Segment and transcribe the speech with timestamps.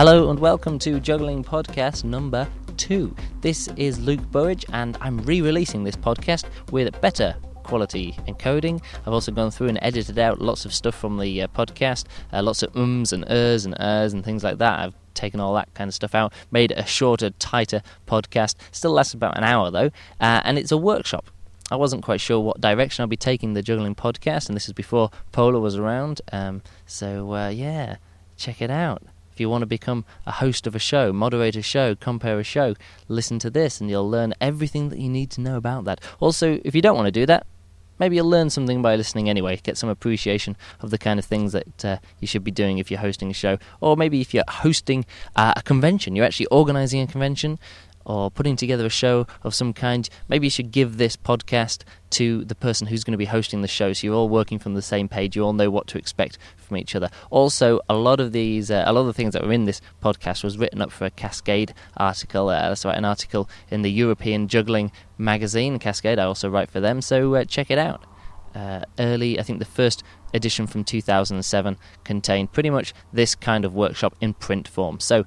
[0.00, 3.14] Hello and welcome to Juggling Podcast number two.
[3.42, 8.82] This is Luke Burridge, and I'm re releasing this podcast with better quality encoding.
[9.06, 12.42] I've also gone through and edited out lots of stuff from the uh, podcast, uh,
[12.42, 14.78] lots of ums and ers and ers and things like that.
[14.78, 18.54] I've taken all that kind of stuff out, made a shorter, tighter podcast.
[18.72, 21.26] Still lasts about an hour though, uh, and it's a workshop.
[21.70, 24.72] I wasn't quite sure what direction I'll be taking the juggling podcast, and this is
[24.72, 26.22] before Polar was around.
[26.32, 27.96] Um, so uh, yeah,
[28.38, 29.02] check it out.
[29.40, 32.44] If you want to become a host of a show, moderate a show, compare a
[32.44, 32.74] show,
[33.08, 36.02] listen to this and you'll learn everything that you need to know about that.
[36.20, 37.46] Also, if you don't want to do that,
[37.98, 41.52] maybe you'll learn something by listening anyway, get some appreciation of the kind of things
[41.52, 43.56] that uh, you should be doing if you're hosting a show.
[43.80, 47.58] Or maybe if you're hosting uh, a convention, you're actually organizing a convention,
[48.04, 52.44] or putting together a show of some kind, maybe you should give this podcast to
[52.44, 54.82] the person who's going to be hosting the show so you're all working from the
[54.82, 57.08] same page, you all know what to expect from each other.
[57.30, 59.80] Also, a lot of these, uh, a lot of the things that were in this
[60.02, 62.48] podcast was written up for a Cascade article.
[62.48, 66.18] Uh, so, an article in the European Juggling magazine, Cascade.
[66.18, 68.04] I also write for them, so uh, check it out.
[68.54, 70.02] Uh, early, I think the first
[70.34, 74.98] edition from 2007 contained pretty much this kind of workshop in print form.
[75.00, 75.24] So,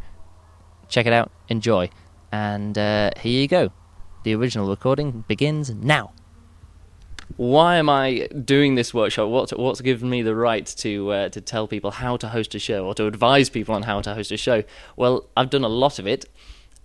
[0.90, 1.90] check it out, enjoy.
[2.34, 3.72] And uh, here you go.
[4.24, 6.14] The original recording begins now.
[7.38, 9.30] Why am I doing this workshop?
[9.30, 12.60] What's what's given me the right to uh, to tell people how to host a
[12.60, 14.64] show or to advise people on how to host a show?
[14.98, 16.26] Well, I've done a lot of it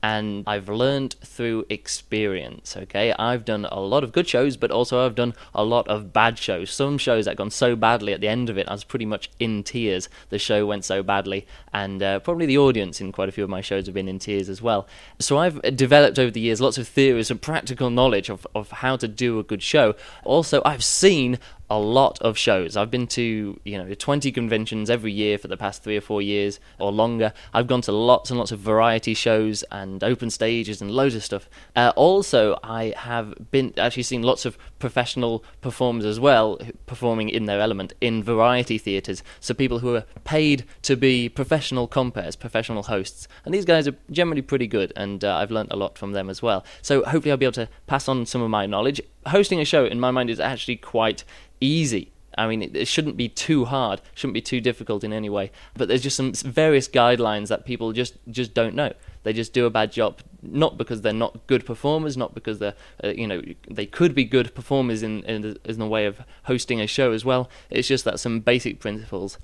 [0.02, 2.76] and I've learned through experience.
[2.76, 6.12] Okay, I've done a lot of good shows, but also I've done a lot of
[6.12, 6.70] bad shows.
[6.70, 9.30] Some shows that gone so badly at the end of it, I was pretty much
[9.40, 10.08] in tears.
[10.30, 13.50] The show went so badly, and uh, probably the audience in quite a few of
[13.50, 14.86] my shows have been in tears as well.
[15.18, 18.96] So I've developed over the years lots of theories and practical knowledge of, of how
[18.96, 19.94] to do a good show.
[20.24, 21.38] Also, I've seen
[21.70, 22.76] a lot of shows.
[22.76, 26.22] I've been to, you know, 20 conventions every year for the past three or four
[26.22, 27.32] years or longer.
[27.52, 31.24] I've gone to lots and lots of variety shows and open stages and loads of
[31.24, 31.48] stuff.
[31.76, 37.44] Uh, also, I have been actually seen lots of professional performers as well performing in
[37.44, 39.22] their element in variety theatres.
[39.40, 43.28] So people who are paid to be professional compares, professional hosts.
[43.44, 46.30] And these guys are generally pretty good, and uh, I've learnt a lot from them
[46.30, 46.64] as well.
[46.82, 49.00] So hopefully, I'll be able to pass on some of my knowledge.
[49.26, 51.24] Hosting a show, in my mind, is actually quite
[51.60, 52.12] easy.
[52.36, 55.50] I mean, it, it, shouldn't be too hard, shouldn't be too difficult in any way.
[55.74, 58.92] But there's just some various guidelines that people just just don't know.
[59.24, 62.74] They just do a bad job, not because they're not good performers, not because they're,
[63.02, 66.80] uh, you know, they could be good performers in, in in the way of hosting
[66.80, 67.50] a show as well.
[67.70, 69.38] It's just that some basic principles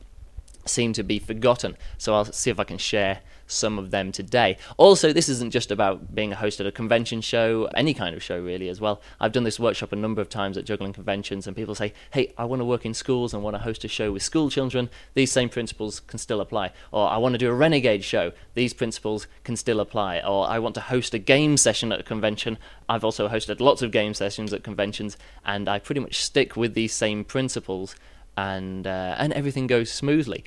[0.64, 1.76] seem to be forgotten.
[1.98, 4.56] So I'll see if I can share some of them today.
[4.76, 8.22] Also, this isn't just about being a host at a convention show, any kind of
[8.22, 9.00] show really as well.
[9.20, 12.32] I've done this workshop a number of times at juggling conventions, and people say, "Hey,
[12.38, 14.90] I want to work in schools and want to host a show with school children."
[15.14, 16.72] These same principles can still apply.
[16.92, 18.32] Or I want to do a renegade show.
[18.54, 20.20] These principles can still apply.
[20.20, 22.58] Or I want to host a game session at a convention.
[22.88, 26.74] I've also hosted lots of game sessions at conventions, and I pretty much stick with
[26.74, 27.94] these same principles
[28.36, 30.44] and uh, and everything goes smoothly.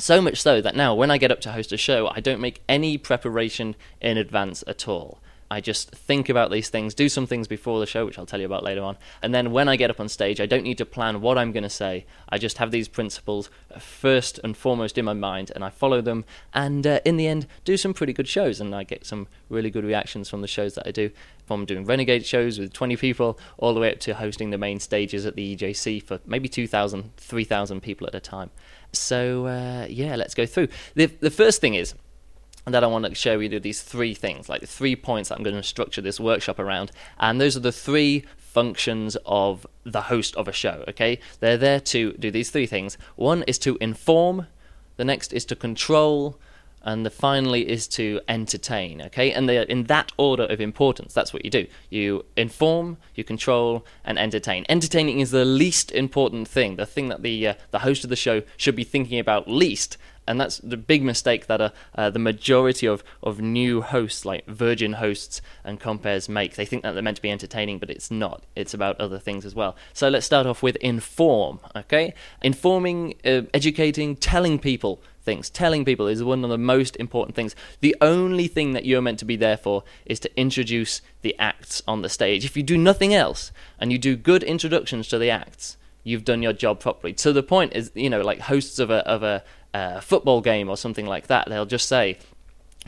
[0.00, 2.40] So much so that now, when I get up to host a show, I don't
[2.40, 5.18] make any preparation in advance at all.
[5.50, 8.38] I just think about these things, do some things before the show, which I'll tell
[8.38, 8.96] you about later on.
[9.20, 11.50] And then when I get up on stage, I don't need to plan what I'm
[11.50, 12.06] going to say.
[12.28, 16.24] I just have these principles first and foremost in my mind, and I follow them.
[16.54, 18.60] And uh, in the end, do some pretty good shows.
[18.60, 21.10] And I get some really good reactions from the shows that I do.
[21.46, 24.78] From doing renegade shows with 20 people, all the way up to hosting the main
[24.78, 28.50] stages at the EJC for maybe 2,000, 3,000 people at a time.
[28.92, 30.68] So, uh, yeah, let's go through.
[30.94, 31.94] The, the first thing is,
[32.66, 35.44] that I want to show you these three things, like the three points that I'm
[35.44, 36.92] going to structure this workshop around.
[37.18, 41.20] And those are the three functions of the host of a show, okay?
[41.40, 42.98] They're there to do these three things.
[43.16, 44.46] One is to inform,
[44.96, 46.38] the next is to control,
[46.82, 51.32] and the finally is to entertain okay and they're in that order of importance that's
[51.32, 56.76] what you do you inform you control and entertain entertaining is the least important thing
[56.76, 59.98] the thing that the uh, the host of the show should be thinking about least
[60.30, 64.46] and that's the big mistake that uh, uh, the majority of, of new hosts, like
[64.46, 66.54] virgin hosts and compares, make.
[66.54, 68.44] They think that they're meant to be entertaining, but it's not.
[68.54, 69.74] It's about other things as well.
[69.92, 71.58] So let's start off with inform.
[71.74, 75.50] Okay, informing, uh, educating, telling people things.
[75.50, 77.56] Telling people is one of the most important things.
[77.80, 81.82] The only thing that you're meant to be there for is to introduce the acts
[81.88, 82.44] on the stage.
[82.44, 83.50] If you do nothing else
[83.80, 87.12] and you do good introductions to the acts, you've done your job properly.
[87.14, 89.42] To the point is, you know, like hosts of a of a
[89.74, 92.18] uh, football game or something like that, they'll just say,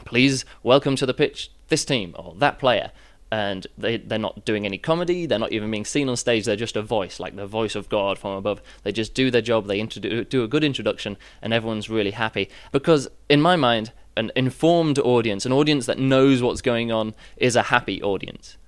[0.05, 2.93] please welcome to the pitch this team or that player.
[3.31, 6.55] And they, they're not doing any comedy, they're not even being seen on stage, they're
[6.55, 8.61] just a voice, like the voice of God from above.
[8.83, 12.51] They just do their job, they introdu- do a good introduction, and everyone's really happy.
[12.73, 17.57] Because, in my mind, an informed audience, an audience that knows what's going on, is
[17.57, 18.59] a happy audience.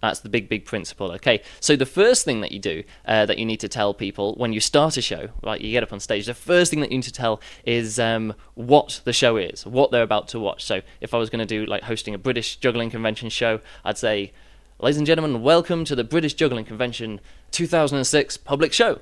[0.00, 1.12] That's the big, big principle.
[1.12, 4.34] Okay, so the first thing that you do uh, that you need to tell people
[4.36, 5.60] when you start a show, right?
[5.60, 6.26] You get up on stage.
[6.26, 9.90] The first thing that you need to tell is um, what the show is, what
[9.90, 10.64] they're about to watch.
[10.64, 13.98] So if I was going to do like hosting a British juggling convention show, I'd
[13.98, 14.32] say,
[14.78, 17.20] "Ladies and gentlemen, welcome to the British Juggling Convention
[17.50, 19.00] 2006 public show."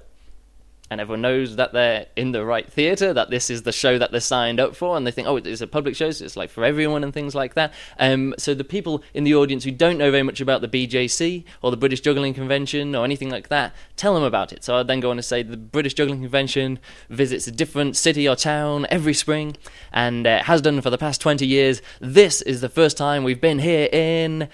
[0.91, 4.11] And everyone knows that they're in the right theatre, that this is the show that
[4.11, 6.51] they're signed up for, and they think, oh, it's a public show, so it's like
[6.51, 7.73] for everyone and things like that.
[7.99, 11.45] Um, so the people in the audience who don't know very much about the BJC
[11.63, 14.65] or the British Juggling Convention or anything like that, tell them about it.
[14.65, 16.79] So I'd then go on to say the British Juggling Convention
[17.11, 19.57] visits a different city or town every spring,
[19.93, 21.83] and uh, has done for the past 20 years.
[22.01, 24.49] This is the first time we've been here in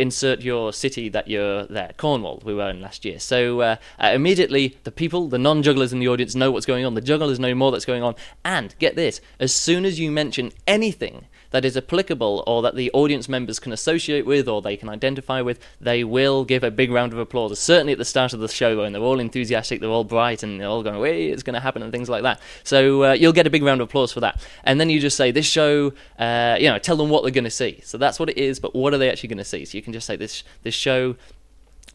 [0.00, 1.92] insert your city that you're there.
[1.96, 3.18] Cornwall, we were in last year.
[3.18, 6.84] So uh, uh, immediately, the people, the non jugglers in the audience, know what's going
[6.84, 6.94] on.
[6.94, 8.14] The jugglers know more that's going on.
[8.44, 12.90] And get this as soon as you mention anything that is applicable or that the
[12.92, 16.90] audience members can associate with or they can identify with, they will give a big
[16.90, 17.58] round of applause.
[17.58, 20.60] Certainly at the start of the show when they're all enthusiastic, they're all bright, and
[20.60, 22.40] they're all going, "Hey, it's going to happen," and things like that.
[22.64, 24.40] So uh, you'll get a big round of applause for that.
[24.64, 27.44] And then you just say, "This show," uh, you know, tell them what they're going
[27.44, 27.80] to see.
[27.84, 28.60] So that's what it is.
[28.60, 29.64] But what are they actually going to see?
[29.64, 31.16] So you can just say, "This this show."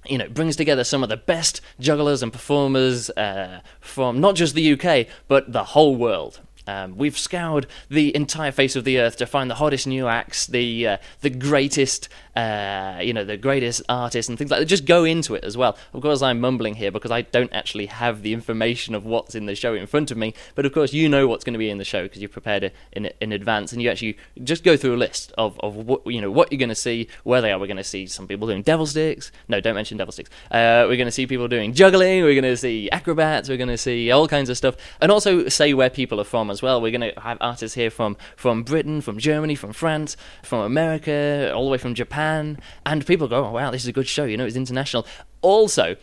[0.07, 4.53] you know, brings together some of the best jugglers and performers uh, from not just
[4.53, 6.41] the UK, but the whole world.
[6.67, 10.47] Um, we've scoured the entire face of the earth to find the hottest new acts,
[10.47, 14.65] the uh, the greatest, uh, you know, the greatest artists and things like that.
[14.65, 15.77] Just go into it as well.
[15.93, 19.45] Of course, I'm mumbling here because I don't actually have the information of what's in
[19.45, 20.33] the show in front of me.
[20.55, 22.63] But of course, you know what's going to be in the show because you've prepared
[22.63, 26.05] it in in advance, and you actually just go through a list of, of what
[26.07, 27.59] you know what you're going to see, where they are.
[27.59, 29.31] We're going to see some people doing devil sticks.
[29.47, 30.29] No, don't mention devil sticks.
[30.49, 32.23] Uh, we're going to see people doing juggling.
[32.23, 33.49] We're going to see acrobats.
[33.49, 36.49] We're going to see all kinds of stuff, and also say where people are from
[36.55, 36.81] as well.
[36.81, 41.51] We're going to have artists here from, from Britain, from Germany, from France, from America,
[41.53, 42.57] all the way from Japan.
[42.85, 44.23] And people go, oh, wow, this is a good show.
[44.23, 45.05] You know, it's international.
[45.41, 45.97] Also,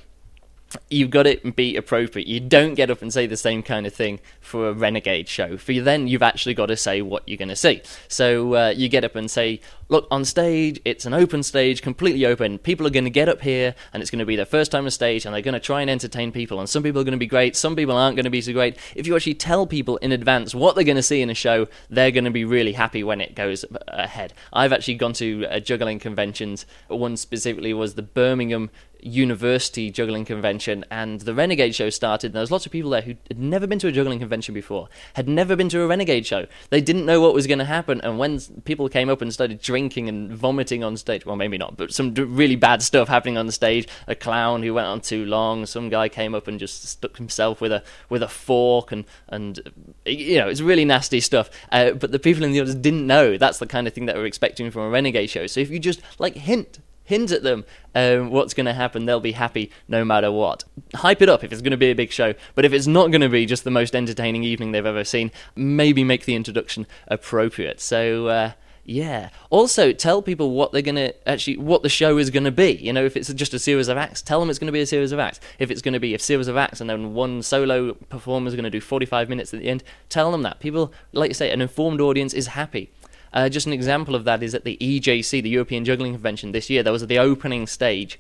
[0.91, 2.29] you've got to be appropriate.
[2.29, 5.57] You don't get up and say the same kind of thing for a renegade show.
[5.57, 7.83] For then you've actually got to say what you're going to see.
[8.09, 12.27] So uh, you get up and say, "Look, on stage, it's an open stage, completely
[12.27, 12.59] open.
[12.59, 14.85] People are going to get up here, and it's going to be their first time
[14.85, 16.61] on stage, and they're going to try and entertain people.
[16.61, 18.53] And some people are going to be great, some people aren't going to be so
[18.53, 18.77] great.
[18.95, 21.69] If you actually tell people in advance what they're going to see in a show,
[21.91, 24.33] they're going to be really happy when it goes ahead.
[24.53, 26.67] I've actually gone to uh, juggling conventions.
[26.89, 28.71] One specifically was the Birmingham
[29.03, 32.29] university juggling convention, and the Renegade show started.
[32.29, 34.55] And there was lots of people there who had never been to a juggling convention
[34.55, 36.47] before, had never been to a Renegade show.
[36.71, 39.61] They didn't know what was going to happen, and when people came up and started
[39.61, 43.47] drinking and vomiting on stage, well, maybe not, but some really bad stuff happening on
[43.47, 43.89] the stage.
[44.07, 45.67] A clown who went on too long.
[45.67, 49.61] Some guy came up and just stuck himself with a with a fork, and and
[50.05, 51.51] you know it's really nasty stuff.
[51.71, 53.37] Uh, but the people in the audience didn't know.
[53.37, 55.47] That's the kind of thing that we're expecting from a Renegade show.
[55.47, 57.65] So if you just like hint hint at them
[57.95, 59.07] um, what's going to happen.
[59.07, 60.65] They'll be happy no matter what.
[60.95, 63.11] Hype it up if it's going to be a big show, but if it's not
[63.11, 66.87] going to be just the most entertaining evening they've ever seen, maybe make the introduction
[67.09, 67.81] appropriate.
[67.81, 68.53] So, uh,
[68.85, 69.29] yeah.
[69.51, 72.73] Also, tell people what they're gonna actually what the show is gonna be.
[72.73, 74.87] You know, if it's just a series of acts, tell them it's gonna be a
[74.87, 75.39] series of acts.
[75.61, 78.71] If it's gonna be a series of acts and then one solo performer is gonna
[78.71, 80.59] do 45 minutes at the end, tell them that.
[80.59, 82.91] People, like you say, an informed audience is happy.
[83.33, 86.69] Uh, just an example of that is at the EJC, the European Juggling Convention this
[86.69, 86.83] year.
[86.83, 88.19] There was the opening stage,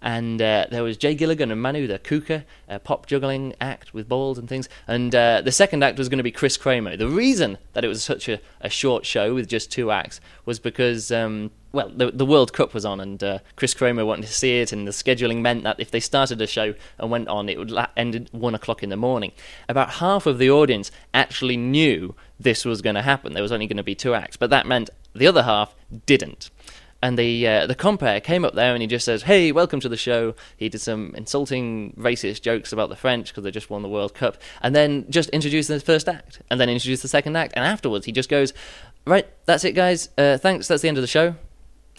[0.00, 4.08] and uh, there was Jay Gilligan and Manu, the Kuka, a pop juggling act with
[4.08, 4.68] balls and things.
[4.86, 6.96] And uh, the second act was going to be Chris Kramer.
[6.96, 10.58] The reason that it was such a, a short show with just two acts was
[10.58, 11.10] because.
[11.10, 14.60] Um, well, the, the World Cup was on, and uh, Chris Kramer wanted to see
[14.60, 17.58] it, and the scheduling meant that if they started a show and went on, it
[17.58, 19.32] would la- end at one o'clock in the morning.
[19.68, 23.32] About half of the audience actually knew this was going to happen.
[23.32, 25.74] There was only going to be two acts, but that meant the other half
[26.06, 26.50] didn't.
[27.04, 29.88] And the uh, the compere came up there and he just says, "Hey, welcome to
[29.88, 33.82] the show." He did some insulting, racist jokes about the French because they just won
[33.82, 37.34] the World Cup, and then just introduced the first act, and then introduced the second
[37.34, 38.52] act, and afterwards he just goes,
[39.04, 40.10] "Right, that's it, guys.
[40.16, 40.68] Uh, thanks.
[40.68, 41.34] That's the end of the show."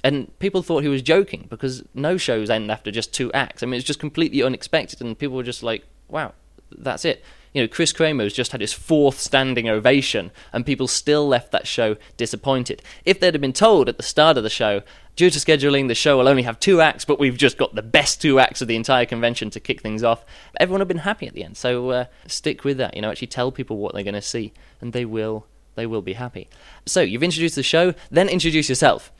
[0.04, 3.64] And people thought he was joking because no shows end after just two acts.
[3.64, 6.34] I mean, it's just completely unexpected, and people were just like, "Wow,
[6.72, 11.28] that's it." you know, Chris Kramer's just had his fourth standing ovation, and people still
[11.28, 12.82] left that show disappointed.
[13.06, 14.82] If they'd have been told at the start of the show,
[15.16, 17.84] due to scheduling, the show will only have two acts, but we've just got the
[17.84, 20.26] best two acts of the entire convention to kick things off,
[20.60, 21.56] everyone would have been happy at the end.
[21.56, 22.96] So uh, stick with that.
[22.96, 25.46] You know, actually tell people what they're going to see, and they will.
[25.76, 26.50] They will be happy.
[26.86, 29.12] So you've introduced the show, then introduce yourself.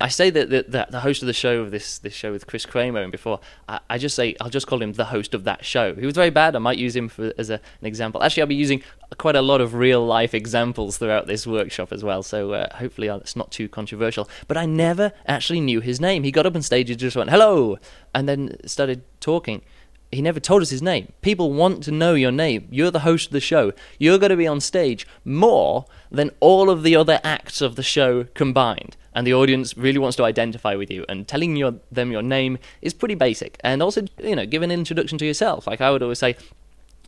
[0.00, 2.46] I say that the, the, the, host of the show of this this show with
[2.46, 5.42] Chris Kramer and before, I, I, just say I'll just call him the host of
[5.44, 5.94] that show.
[5.96, 6.54] He was very bad.
[6.54, 8.22] I might use him for, as a, an example.
[8.22, 8.82] Actually, I'll be using
[9.16, 12.22] quite a lot of real life examples throughout this workshop as well.
[12.22, 14.28] So uh, hopefully it's not too controversial.
[14.46, 16.22] But I never actually knew his name.
[16.22, 17.78] He got up on stage and just went hello,
[18.14, 19.62] and then started talking
[20.10, 21.12] he never told us his name.
[21.20, 22.68] People want to know your name.
[22.70, 23.72] You're the host of the show.
[23.98, 27.82] You're going to be on stage more than all of the other acts of the
[27.82, 28.96] show combined.
[29.14, 31.04] And the audience really wants to identify with you.
[31.08, 33.58] And telling your, them your name is pretty basic.
[33.64, 35.66] And also, you know, give an introduction to yourself.
[35.66, 36.36] Like I would always say,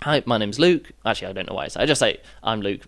[0.03, 0.93] Hi, my name's Luke.
[1.05, 1.81] Actually, I don't know why I say.
[1.81, 2.81] I just say I'm Luke.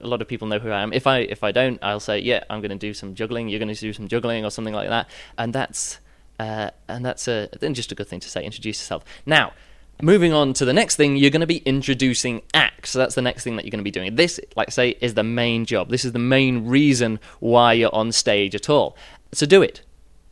[0.00, 0.92] A lot of people know who I am.
[0.92, 3.48] If I if I don't, I'll say, yeah, I'm going to do some juggling.
[3.48, 5.10] You're going to do some juggling or something like that.
[5.36, 5.98] And that's
[6.38, 8.44] uh, and that's a, then just a good thing to say.
[8.44, 9.04] Introduce yourself.
[9.26, 9.52] Now,
[10.02, 12.90] moving on to the next thing, you're going to be introducing acts.
[12.90, 14.14] So that's the next thing that you're going to be doing.
[14.14, 15.90] This, like I say, is the main job.
[15.90, 18.96] This is the main reason why you're on stage at all.
[19.32, 19.82] So do it.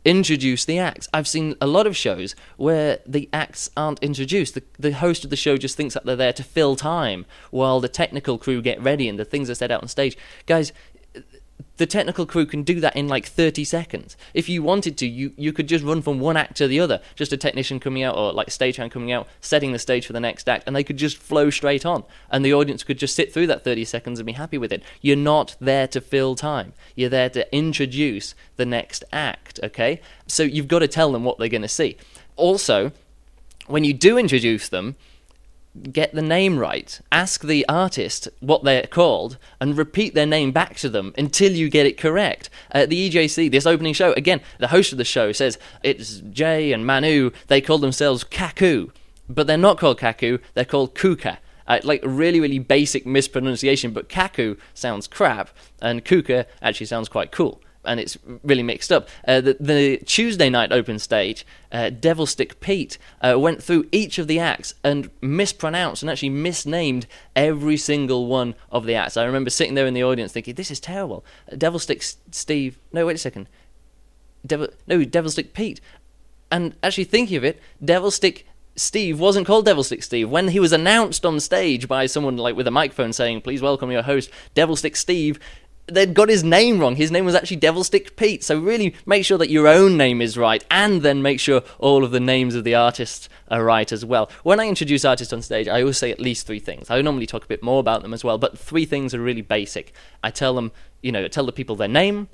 [0.05, 1.09] Introduce the acts.
[1.13, 4.53] I've seen a lot of shows where the acts aren't introduced.
[4.53, 7.81] The, the host of the show just thinks that they're there to fill time while
[7.81, 10.17] the technical crew get ready and the things are set out on stage.
[10.45, 10.71] Guys,
[11.77, 14.17] the technical crew can do that in like 30 seconds.
[14.33, 17.01] If you wanted to, you, you could just run from one act to the other.
[17.15, 20.19] Just a technician coming out or like stagehand coming out, setting the stage for the
[20.19, 22.03] next act, and they could just flow straight on.
[22.29, 24.83] And the audience could just sit through that 30 seconds and be happy with it.
[25.01, 26.73] You're not there to fill time.
[26.95, 30.01] You're there to introduce the next act, okay?
[30.27, 31.95] So you've got to tell them what they're going to see.
[32.35, 32.91] Also,
[33.67, 34.95] when you do introduce them,
[35.91, 36.99] get the name right.
[37.11, 41.69] Ask the artist what they're called and repeat their name back to them until you
[41.69, 42.49] get it correct.
[42.71, 46.71] At the EJC, this opening show, again, the host of the show says it's Jay
[46.71, 47.31] and Manu.
[47.47, 48.91] They call themselves Kaku,
[49.29, 51.39] but they're not called Kaku, they're called Kuka.
[51.67, 57.31] Uh, like really, really basic mispronunciation, but Kaku sounds crap, and Kuka actually sounds quite
[57.31, 59.09] cool and it's really mixed up.
[59.27, 64.27] Uh, the, the, Tuesday night open stage, uh, Devilstick Pete uh, went through each of
[64.27, 69.17] the acts and mispronounced and actually misnamed every single one of the acts.
[69.17, 71.25] I remember sitting there in the audience thinking, "This is terrible."
[71.57, 73.49] Devil Stick Steve, no, wait a second,
[74.45, 75.81] Devil, no, Devil Stick Pete,
[76.51, 80.29] and actually thinking of it, Devil Stick Steve wasn't called Devilstick Steve.
[80.29, 83.91] When he was announced on stage by someone like with a microphone saying, "Please welcome
[83.91, 85.39] your host, Devilstick Steve,"
[85.93, 86.95] they'd got his name wrong.
[86.95, 88.43] His name was actually Devilstick Pete.
[88.43, 92.03] So really make sure that your own name is right, and then make sure all
[92.03, 94.29] of the names of the artists are right as well.
[94.43, 96.89] When I introduce artists on stage, I always say at least three things.
[96.89, 99.41] I normally talk a bit more about them as well, but three things are really
[99.41, 99.93] basic.
[100.23, 102.29] I tell them, you know, tell the people their name,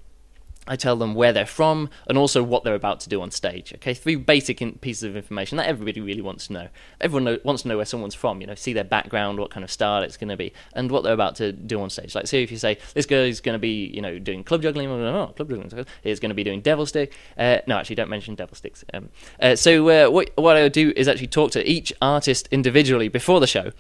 [0.67, 3.74] I tell them where they're from and also what they're about to do on stage.
[3.75, 6.67] Okay, three basic in- pieces of information that everybody really wants to know.
[7.00, 8.41] Everyone know- wants to know where someone's from.
[8.41, 11.03] You know, see their background, what kind of style it's going to be, and what
[11.03, 12.15] they're about to do on stage.
[12.15, 14.62] Like, say if you say this girl is going to be, you know, doing club
[14.62, 17.13] juggling, oh, club juggling is going to be doing devil stick.
[17.38, 18.84] Uh, no, actually, don't mention devil sticks.
[18.93, 22.48] Um, uh, so uh, what what I would do is actually talk to each artist
[22.51, 23.72] individually before the show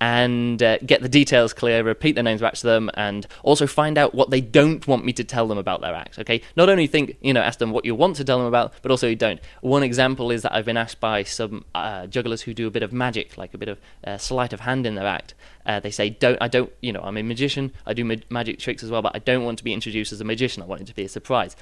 [0.00, 3.98] and uh, get the details clear, repeat their names back to them, and also find
[3.98, 6.18] out what they don't want me to tell them about their act.
[6.18, 8.72] Okay, not only think you know ask them what you want to tell them about,
[8.82, 9.40] but also you don't.
[9.60, 12.82] One example is that I've been asked by some uh, jugglers who do a bit
[12.82, 15.34] of magic, like a bit of uh, sleight of hand in their act.
[15.66, 17.72] Uh, they say, "Don't I don't you know I'm a magician.
[17.86, 20.20] I do ma- magic tricks as well, but I don't want to be introduced as
[20.20, 20.62] a magician.
[20.62, 21.56] I want it to be a surprise."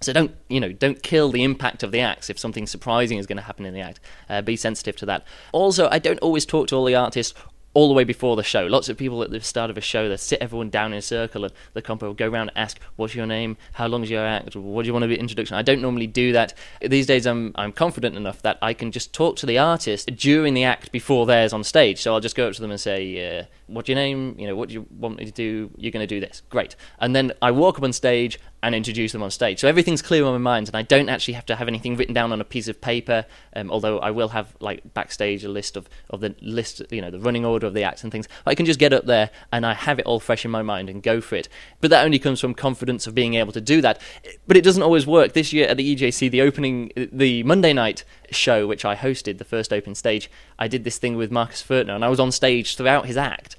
[0.00, 0.72] So don't you know?
[0.72, 3.72] Don't kill the impact of the acts if something surprising is going to happen in
[3.72, 4.00] the act.
[4.28, 5.24] Uh, be sensitive to that.
[5.52, 7.32] Also, I don't always talk to all the artists
[7.74, 8.64] all the way before the show.
[8.66, 11.02] Lots of people at the start of a show, they sit everyone down in a
[11.02, 13.56] circle, and the compo will go around and ask, "What's your name?
[13.74, 14.56] How long is your act?
[14.56, 16.54] What do you want to be introduction?" I don't normally do that.
[16.80, 20.54] These days, I'm I'm confident enough that I can just talk to the artist during
[20.54, 22.00] the act before theirs on stage.
[22.00, 24.36] So I'll just go up to them and say, "What's your name?
[24.38, 25.70] You know, what do you want me to do?
[25.76, 26.42] You're going to do this.
[26.50, 29.60] Great." And then I walk up on stage and introduce them on stage.
[29.60, 32.14] So everything's clear on my mind, and I don't actually have to have anything written
[32.14, 33.26] down on a piece of paper.
[33.54, 37.10] Um, although I will have like backstage a list of, of the list, you know,
[37.10, 38.26] the running order of the acts and things.
[38.46, 40.88] I can just get up there and I have it all fresh in my mind
[40.88, 41.48] and go for it.
[41.82, 44.00] But that only comes from confidence of being able to do that.
[44.46, 45.34] But it doesn't always work.
[45.34, 49.44] This year at the EJC, the opening, the Monday night show, which I hosted, the
[49.44, 52.76] first open stage, I did this thing with Marcus Furtner, and I was on stage
[52.76, 53.56] throughout his act.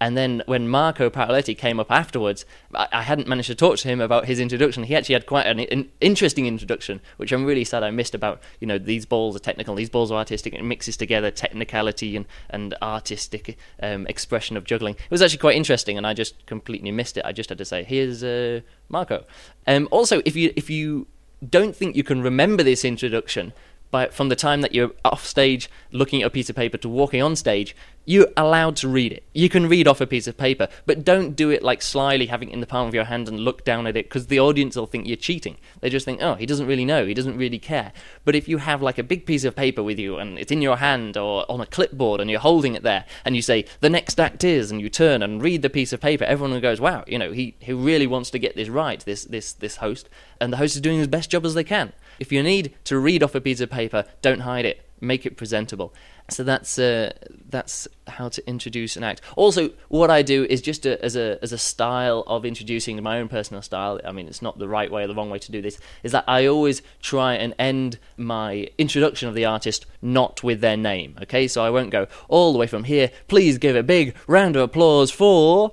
[0.00, 4.00] And then when Marco Paoletti came up afterwards, I, hadn't managed to talk to him
[4.00, 4.82] about his introduction.
[4.82, 8.42] He actually had quite an, an, interesting introduction, which I'm really sad I missed about.
[8.60, 10.52] You know, these balls are technical, these balls are artistic.
[10.52, 14.94] It mixes together technicality and, and artistic um, expression of juggling.
[14.96, 17.24] It was actually quite interesting, and I just completely missed it.
[17.24, 19.24] I just had to say, here's uh, Marco.
[19.66, 21.06] Um, also, if you if you
[21.48, 23.52] don't think you can remember this introduction,
[23.94, 26.88] by from the time that you're off stage looking at a piece of paper to
[26.88, 29.22] walking on stage, you're allowed to read it.
[29.32, 32.50] You can read off a piece of paper, but don't do it like slyly having
[32.50, 34.74] it in the palm of your hand and look down at it because the audience
[34.74, 35.58] will think you're cheating.
[35.80, 37.92] They just think, oh, he doesn't really know, he doesn't really care.
[38.24, 40.60] But if you have like a big piece of paper with you and it's in
[40.60, 43.88] your hand or on a clipboard and you're holding it there and you say, the
[43.88, 47.04] next act is, and you turn and read the piece of paper, everyone goes, wow,
[47.06, 50.08] you know, he, he really wants to get this right, this, this, this host,
[50.40, 51.92] and the host is doing his best job as they can.
[52.18, 54.80] If you need to read off a piece of paper, don't hide it.
[55.00, 55.92] Make it presentable.
[56.30, 57.12] So that's uh,
[57.50, 59.20] that's how to introduce an act.
[59.36, 63.20] Also, what I do is just a, as a as a style of introducing my
[63.20, 64.00] own personal style.
[64.04, 65.78] I mean, it's not the right way or the wrong way to do this.
[66.02, 70.78] Is that I always try and end my introduction of the artist not with their
[70.78, 71.18] name.
[71.22, 73.10] Okay, so I won't go all the way from here.
[73.28, 75.72] Please give a big round of applause for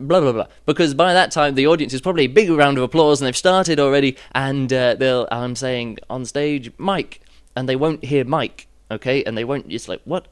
[0.00, 2.84] blah blah blah because by that time the audience is probably a big round of
[2.84, 7.20] applause and they've started already and uh, they'll i'm saying on stage mike
[7.54, 10.26] and they won't hear mike okay and they won't it's like what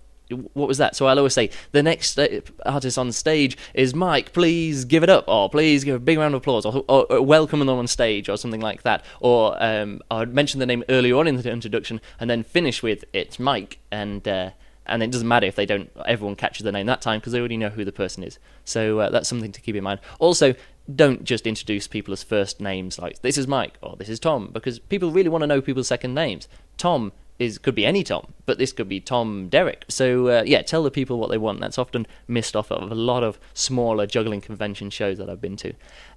[0.53, 0.97] what was that?
[0.97, 2.19] So I'll always say the next
[2.67, 4.33] artist on stage is Mike.
[4.33, 7.23] Please give it up, or please give a big round of applause, or, or, or
[7.23, 9.05] welcome them on stage, or something like that.
[9.21, 13.05] Or um, I'd mention the name earlier on in the introduction, and then finish with
[13.13, 14.51] it's Mike, and uh,
[14.89, 17.39] and it doesn't matter if they don't everyone catches the name that time because they
[17.39, 18.39] already know who the person is.
[18.65, 20.01] So uh, that's something to keep in mind.
[20.19, 20.55] Also
[20.95, 24.49] don't just introduce people as first names like this is mike or this is tom
[24.53, 26.49] because people really want to know people's second names.
[26.77, 29.85] Tom is could be any tom but this could be tom derek.
[29.89, 31.61] So uh, yeah tell the people what they want.
[31.61, 35.57] That's often missed off of a lot of smaller juggling convention shows that i've been
[35.59, 35.75] to.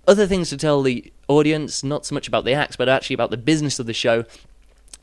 [0.07, 3.31] Other things to tell the audience not so much about the acts but actually about
[3.31, 4.25] the business of the show.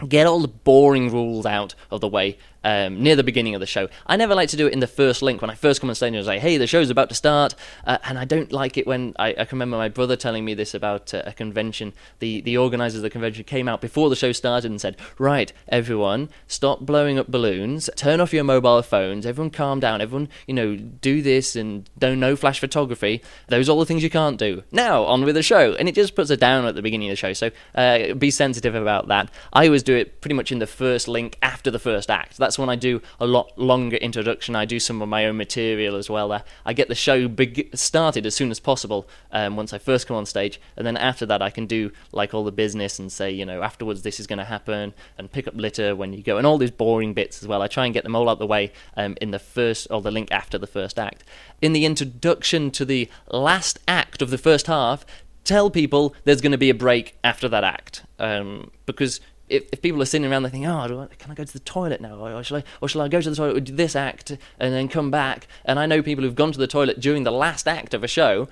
[0.08, 3.66] Get all the boring rules out of the way um, near the beginning of the
[3.66, 3.88] show.
[4.06, 5.94] I never like to do it in the first link when I first come on
[5.94, 7.54] stage and say, "Hey, the show's about to start,"
[7.86, 10.54] uh, and I don't like it when I, I, can remember my brother telling me
[10.54, 11.92] this about uh, a convention.
[12.18, 15.52] The the organisers of the convention came out before the show started and said, "Right,
[15.68, 17.90] everyone, stop blowing up balloons.
[17.96, 19.26] Turn off your mobile phones.
[19.26, 20.00] Everyone, calm down.
[20.00, 23.23] Everyone, you know, do this and don't no flash photography.
[23.49, 24.62] Those are all the things you can't do.
[24.73, 27.12] Now, on with the show." And it just puts it down at the beginning of
[27.12, 27.32] the show.
[27.32, 29.30] So uh, be sensitive about that.
[29.52, 32.38] I always do it pretty much in the first link after the first act.
[32.56, 34.54] When I do a lot longer introduction.
[34.54, 36.30] I do some of my own material as well.
[36.30, 40.06] Uh, I get the show big- started as soon as possible um, once I first
[40.06, 43.11] come on stage, and then after that I can do like all the business and
[43.11, 46.23] say, you know, afterwards this is going to happen, and pick up litter when you
[46.23, 47.61] go, and all these boring bits as well.
[47.61, 50.13] I try and get them all out the way um, in the first or the
[50.13, 51.25] link after the first act.
[51.61, 55.04] In the introduction to the last act of the first half,
[55.49, 59.82] tell people there's going to be a break after that act um, because if, if
[59.82, 62.17] people are sitting around, they think, oh, can I go to the toilet now?
[62.17, 64.89] Or shall I, or shall I go to the toilet with this act and then
[64.89, 65.47] come back?
[65.65, 68.08] And I know people who've gone to the toilet during the last act of a
[68.08, 68.49] show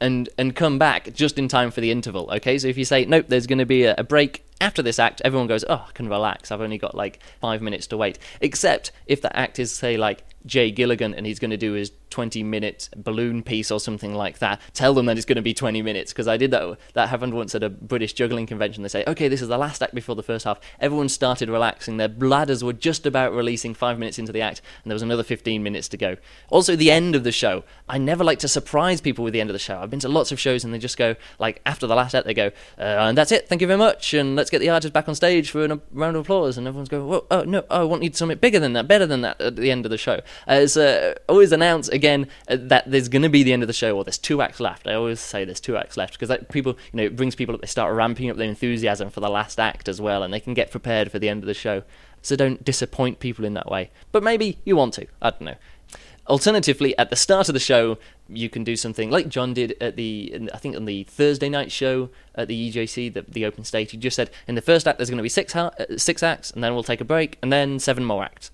[0.00, 2.30] and and come back just in time for the interval.
[2.32, 4.98] Okay, so if you say nope, there's going to be a, a, break after this
[4.98, 6.50] act, everyone goes, oh, I can relax.
[6.50, 8.18] I've only got like five minutes to wait.
[8.40, 11.90] Except if the act is say like Jay Gilligan and he's going to do his
[12.10, 14.60] 20 minute balloon piece or something like that.
[14.72, 16.78] Tell them that it's going to be 20 minutes because I did that.
[16.94, 18.82] That happened once at a British juggling convention.
[18.82, 20.60] They say, okay, this is the last act before the first half.
[20.80, 21.96] Everyone started relaxing.
[21.96, 25.22] Their bladders were just about releasing five minutes into the act, and there was another
[25.22, 26.16] 15 minutes to go.
[26.50, 27.64] Also, the end of the show.
[27.88, 29.78] I never like to surprise people with the end of the show.
[29.78, 32.26] I've been to lots of shows and they just go, like, after the last act,
[32.26, 33.48] they go, uh, and that's it.
[33.48, 34.14] Thank you very much.
[34.14, 36.58] And let's get the artist back on stage for a round of applause.
[36.58, 39.06] And everyone's going, oh, no, oh, I want you to something bigger than that, better
[39.06, 40.20] than that at the end of the show.
[40.46, 43.72] Uh, uh, always announce again uh, that there's going to be the end of the
[43.72, 44.86] show or there's two acts left.
[44.86, 47.60] I always say there's two acts left because people, you know, it brings people up.
[47.60, 50.54] They start ramping up their enthusiasm for the last act as well, and they can
[50.54, 51.82] get prepared for the end of the show.
[52.22, 53.90] So don't disappoint people in that way.
[54.12, 55.06] But maybe you want to.
[55.20, 55.56] I don't know.
[56.26, 57.96] Alternatively, at the start of the show,
[58.28, 61.72] you can do something like John did at the, I think on the Thursday night
[61.72, 63.92] show at the EJC, the, the open stage.
[63.92, 66.22] He just said in the first act there's going to be six ha- uh, six
[66.22, 68.50] acts, and then we'll take a break, and then seven more acts.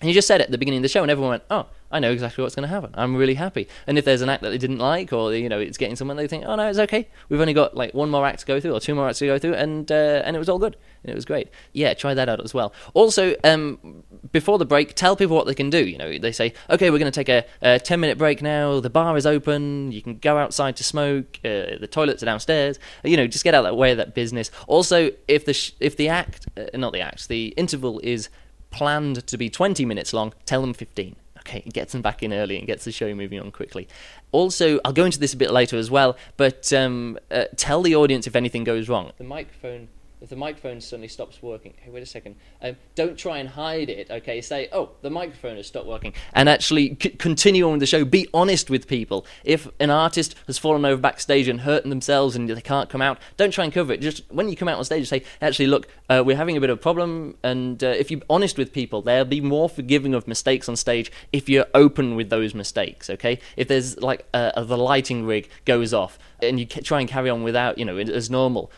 [0.00, 1.66] And he just said it at the beginning of the show, and everyone went, "Oh,
[1.92, 2.90] I know exactly what's going to happen.
[2.94, 5.58] I'm really happy." And if there's an act that they didn't like, or you know,
[5.58, 7.08] it's getting someone, they think, "Oh no, it's okay.
[7.28, 9.26] We've only got like one more act to go through, or two more acts to
[9.26, 10.76] go through," and uh, and it was all good.
[11.02, 11.48] And it was great.
[11.72, 12.72] Yeah, try that out as well.
[12.94, 15.84] Also, um, before the break, tell people what they can do.
[15.86, 18.80] You know, they say, "Okay, we're going to take a, a ten minute break now.
[18.80, 19.92] The bar is open.
[19.92, 21.38] You can go outside to smoke.
[21.44, 22.78] Uh, the toilets are downstairs.
[23.04, 25.72] You know, just get out of that way of that business." Also, if the sh-
[25.80, 28.30] if the act, uh, not the act, the interval is
[28.70, 31.16] planned to be 20 minutes long, tell them 15.
[31.38, 33.88] Okay, it gets them back in early and gets the show moving on quickly.
[34.30, 37.96] Also, I'll go into this a bit later as well, but um, uh, tell the
[37.96, 39.12] audience if anything goes wrong.
[39.16, 39.88] The microphone
[40.20, 43.88] if the microphone suddenly stops working, hey, wait a second, um, don't try and hide
[43.88, 44.40] it, okay?
[44.40, 48.04] Say, oh, the microphone has stopped working, and actually c- continue on with the show.
[48.04, 49.24] Be honest with people.
[49.44, 53.18] If an artist has fallen over backstage and hurting themselves and they can't come out,
[53.36, 54.00] don't try and cover it.
[54.00, 56.70] Just when you come out on stage, say, actually, look, uh, we're having a bit
[56.70, 60.28] of a problem, and uh, if you're honest with people, they'll be more forgiving of
[60.28, 63.38] mistakes on stage if you're open with those mistakes, okay?
[63.56, 67.42] If there's like uh, the lighting rig goes off and you try and carry on
[67.42, 68.70] without, you know, as normal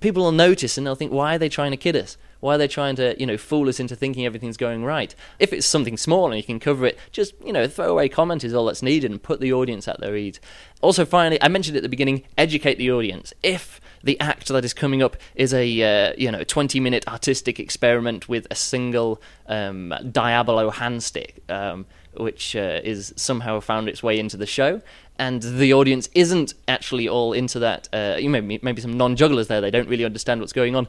[0.00, 2.16] people will notice and they'll think, why are they trying to kid us?
[2.40, 5.14] Why are they trying to, you know, fool us into thinking everything's going right?
[5.38, 8.52] If it's something small and you can cover it, just, you know, throwaway comment is
[8.52, 10.40] all that's needed and put the audience at their ease.
[10.80, 13.32] Also, finally, I mentioned at the beginning, educate the audience.
[13.42, 17.60] If the act that is coming up is a, uh, you know, 20 minute artistic
[17.60, 24.02] experiment with a single um, Diabolo hand stick, um, which uh, is somehow found its
[24.02, 24.82] way into the show,
[25.18, 27.88] and the audience isn't actually all into that.
[27.92, 30.88] Uh, you maybe maybe some non-jugglers there; they don't really understand what's going on.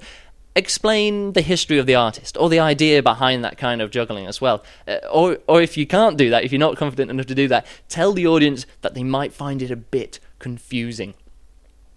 [0.55, 4.39] Explain the history of the artist or the idea behind that kind of juggling as
[4.39, 4.63] well.
[4.88, 7.47] Uh, or, or if you can't do that, if you're not confident enough to do
[7.47, 11.15] that, tell the audience that they might find it a bit confusing,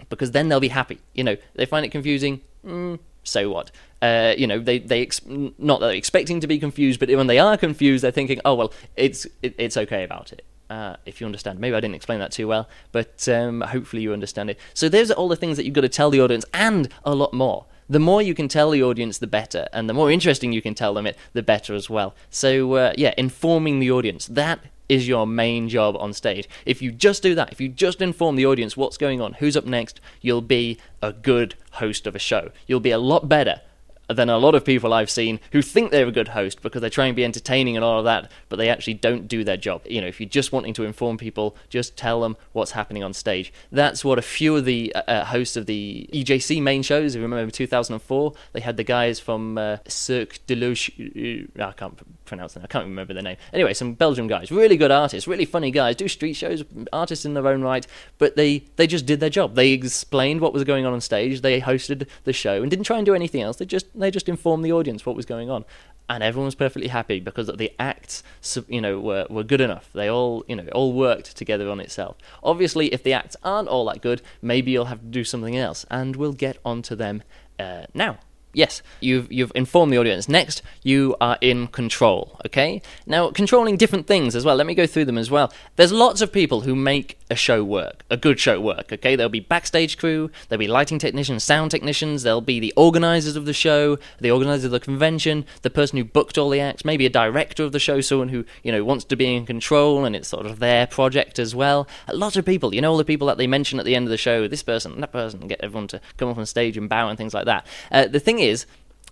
[0.08, 1.00] because then they'll be happy.
[1.12, 2.40] You know, they find it confusing.
[2.66, 3.70] Mm, so what?
[4.02, 7.26] Uh, you know, they they ex- not that they're expecting to be confused, but when
[7.26, 10.44] they are confused, they're thinking, oh well, it's it, it's okay about it.
[10.68, 11.60] Uh, if you understand.
[11.60, 14.58] Maybe I didn't explain that too well, but um, hopefully you understand it.
[14.74, 17.14] So those are all the things that you've got to tell the audience, and a
[17.14, 17.66] lot more.
[17.88, 20.74] The more you can tell the audience, the better, and the more interesting you can
[20.74, 22.14] tell them it, the better as well.
[22.30, 26.48] So uh, yeah, informing the audience that is your main job on stage.
[26.64, 29.56] If you just do that, if you just inform the audience what's going on, who's
[29.56, 32.50] up next, you'll be a good host of a show.
[32.66, 33.60] You'll be a lot better
[34.08, 36.90] than a lot of people I've seen who think they're a good host because they
[36.90, 39.82] try and be entertaining and all of that, but they actually don't do their job.
[39.86, 43.12] You know, if you're just wanting to inform people, just tell them what's happening on
[43.12, 43.52] stage.
[43.72, 47.18] That's what a few of the uh, uh hosts of the EJC main shows, if
[47.18, 51.98] you remember 2004, they had the guys from uh, Cirque de Luche, uh, I can't
[52.26, 53.36] pronounce them, I can't remember their name.
[53.52, 57.34] Anyway, some Belgian guys, really good artists, really funny guys, do street shows, artists in
[57.34, 57.86] their own right,
[58.18, 59.54] but they, they just did their job.
[59.54, 62.96] They explained what was going on on stage, they hosted the show, and didn't try
[62.96, 63.56] and do anything else.
[63.56, 65.64] They just they just informed the audience what was going on,
[66.08, 68.22] and everyone was perfectly happy because the acts,
[68.68, 69.90] you know, were were good enough.
[69.92, 72.16] They all, you know, all worked together on itself.
[72.42, 75.86] Obviously, if the acts aren't all that good, maybe you'll have to do something else,
[75.90, 77.22] and we'll get onto them
[77.58, 78.18] uh, now
[78.56, 80.28] yes, you've you've informed the audience.
[80.28, 82.40] Next, you are in control.
[82.46, 82.82] Okay.
[83.06, 84.56] Now, controlling different things as well.
[84.56, 85.52] Let me go through them as well.
[85.76, 88.92] There's lots of people who make a show work, a good show work.
[88.92, 89.14] Okay.
[89.14, 90.30] There'll be backstage crew.
[90.48, 92.22] There'll be lighting technicians, sound technicians.
[92.22, 96.04] There'll be the organizers of the show, the organizers of the convention, the person who
[96.04, 99.04] booked all the acts, maybe a director of the show, someone who you know wants
[99.04, 101.86] to be in control and it's sort of their project as well.
[102.08, 104.06] A lot of people, you know, all the people that they mention at the end
[104.06, 104.48] of the show.
[104.48, 107.34] This person, that person, get everyone to come up on stage and bow and things
[107.34, 107.66] like that.
[107.90, 108.66] Uh, the thing is is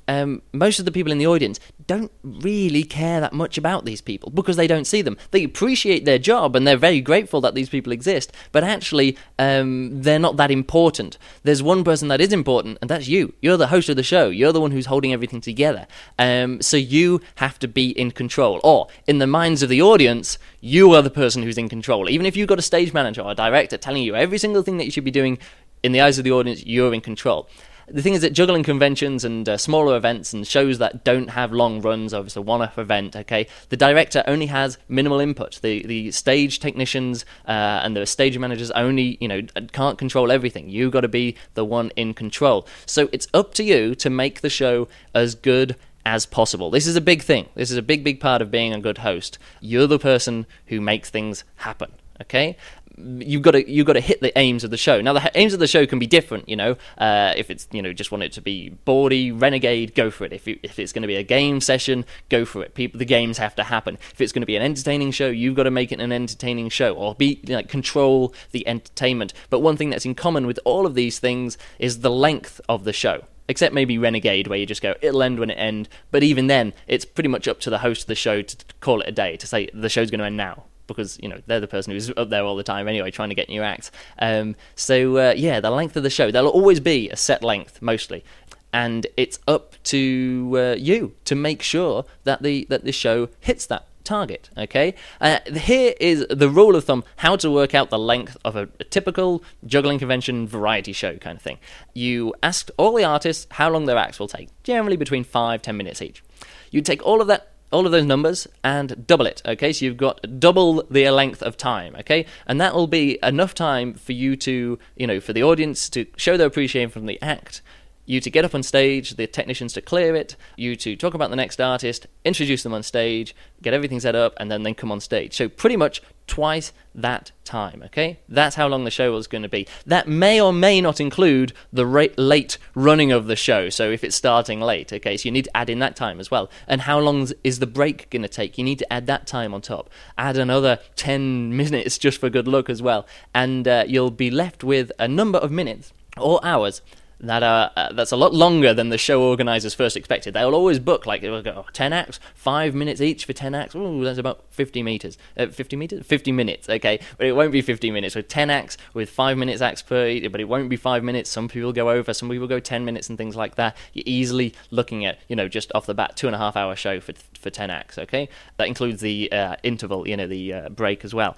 [0.08, 4.00] um, most of the people in the audience don't really care that much about these
[4.00, 5.16] people because they don't see them.
[5.30, 10.02] They appreciate their job and they're very grateful that these people exist, but actually, um,
[10.02, 11.18] they're not that important.
[11.42, 13.34] There's one person that is important, and that's you.
[13.40, 14.28] You're the host of the show.
[14.28, 15.86] You're the one who's holding everything together.
[16.18, 18.60] Um, so you have to be in control.
[18.64, 22.08] Or, in the minds of the audience, you are the person who's in control.
[22.08, 24.78] Even if you've got a stage manager or a director telling you every single thing
[24.78, 25.38] that you should be doing,
[25.82, 27.48] in the eyes of the audience, you're in control
[27.88, 31.52] the thing is that juggling conventions and uh, smaller events and shows that don't have
[31.52, 35.60] long runs of a one-off event, okay, the director only has minimal input.
[35.62, 39.42] The the stage technicians uh, and the stage managers only, you know,
[39.72, 40.68] can't control everything.
[40.68, 42.66] You got to be the one in control.
[42.86, 46.70] So it's up to you to make the show as good as possible.
[46.70, 47.48] This is a big thing.
[47.54, 49.38] This is a big, big part of being a good host.
[49.60, 51.92] You're the person who makes things happen.
[52.20, 52.56] Okay,
[52.96, 55.00] you've got to you've got to hit the aims of the show.
[55.00, 56.48] Now the aims of the show can be different.
[56.48, 60.10] You know, uh, if it's you know just want it to be bawdy, renegade, go
[60.10, 60.32] for it.
[60.32, 62.74] If if it's going to be a game session, go for it.
[62.74, 63.98] People, the games have to happen.
[64.12, 66.68] If it's going to be an entertaining show, you've got to make it an entertaining
[66.68, 69.32] show or be like control the entertainment.
[69.50, 72.84] But one thing that's in common with all of these things is the length of
[72.84, 75.86] the show except maybe Renegade, where you just go, it'll end when it end.
[76.10, 79.02] But even then, it's pretty much up to the host of the show to call
[79.02, 81.60] it a day, to say the show's going to end now because you know they're
[81.60, 83.90] the person who's up there all the time anyway, trying to get new acts.
[84.18, 87.80] Um, so uh, yeah, the length of the show there'll always be a set length
[87.82, 88.24] mostly,
[88.72, 93.66] and it's up to uh, you to make sure that the that the show hits
[93.66, 94.50] that target.
[94.56, 98.56] Okay, uh, here is the rule of thumb: how to work out the length of
[98.56, 101.58] a, a, typical juggling convention variety show kind of thing.
[101.94, 105.76] You ask all the artists how long their acts will take, generally between five ten
[105.76, 106.22] minutes each.
[106.70, 109.42] You take all of that all of those numbers and double it.
[109.44, 111.96] Okay, so you've got double the length of time.
[111.96, 115.90] Okay, and that will be enough time for you to, you know, for the audience
[115.90, 117.60] to show their appreciation from the act,
[118.06, 121.30] you to get up on stage, the technicians to clear it, you to talk about
[121.30, 124.92] the next artist, introduce them on stage, get everything set up, and then then come
[124.92, 125.34] on stage.
[125.34, 127.82] So pretty much twice that time.
[127.86, 129.66] Okay, that's how long the show was going to be.
[129.86, 133.68] That may or may not include the late running of the show.
[133.68, 136.30] So if it's starting late, okay, so you need to add in that time as
[136.30, 136.50] well.
[136.66, 138.58] And how long is the break going to take?
[138.58, 139.90] You need to add that time on top.
[140.16, 144.64] Add another ten minutes just for good luck as well, and uh, you'll be left
[144.64, 146.80] with a number of minutes or hours
[147.28, 150.34] that are uh, that's a lot longer than the show organizers first expected.
[150.34, 153.74] They'll always book like oh, ten acts, five minutes each for ten acts.
[153.74, 156.68] Ooh, that's about fifty meters, uh, fifty meters, fifty minutes.
[156.68, 160.04] Okay, but it won't be fifty minutes with ten acts with five minutes acts per.
[160.28, 161.30] But it won't be five minutes.
[161.30, 163.76] Some people go over, some people go ten minutes and things like that.
[163.92, 166.76] You're easily looking at you know just off the bat two and a half hour
[166.76, 167.98] show for for ten acts.
[167.98, 171.36] Okay, that includes the uh, interval, you know, the uh, break as well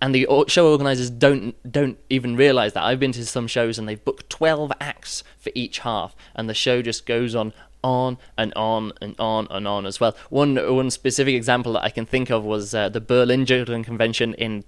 [0.00, 2.84] and the show organizers don't don't even realize that.
[2.84, 6.54] I've been to some shows and they've booked 12 acts for each half and the
[6.54, 10.16] show just goes on on and on and on and on as well.
[10.30, 14.34] One one specific example that I can think of was uh, the Berlin Juggling Convention
[14.34, 14.62] in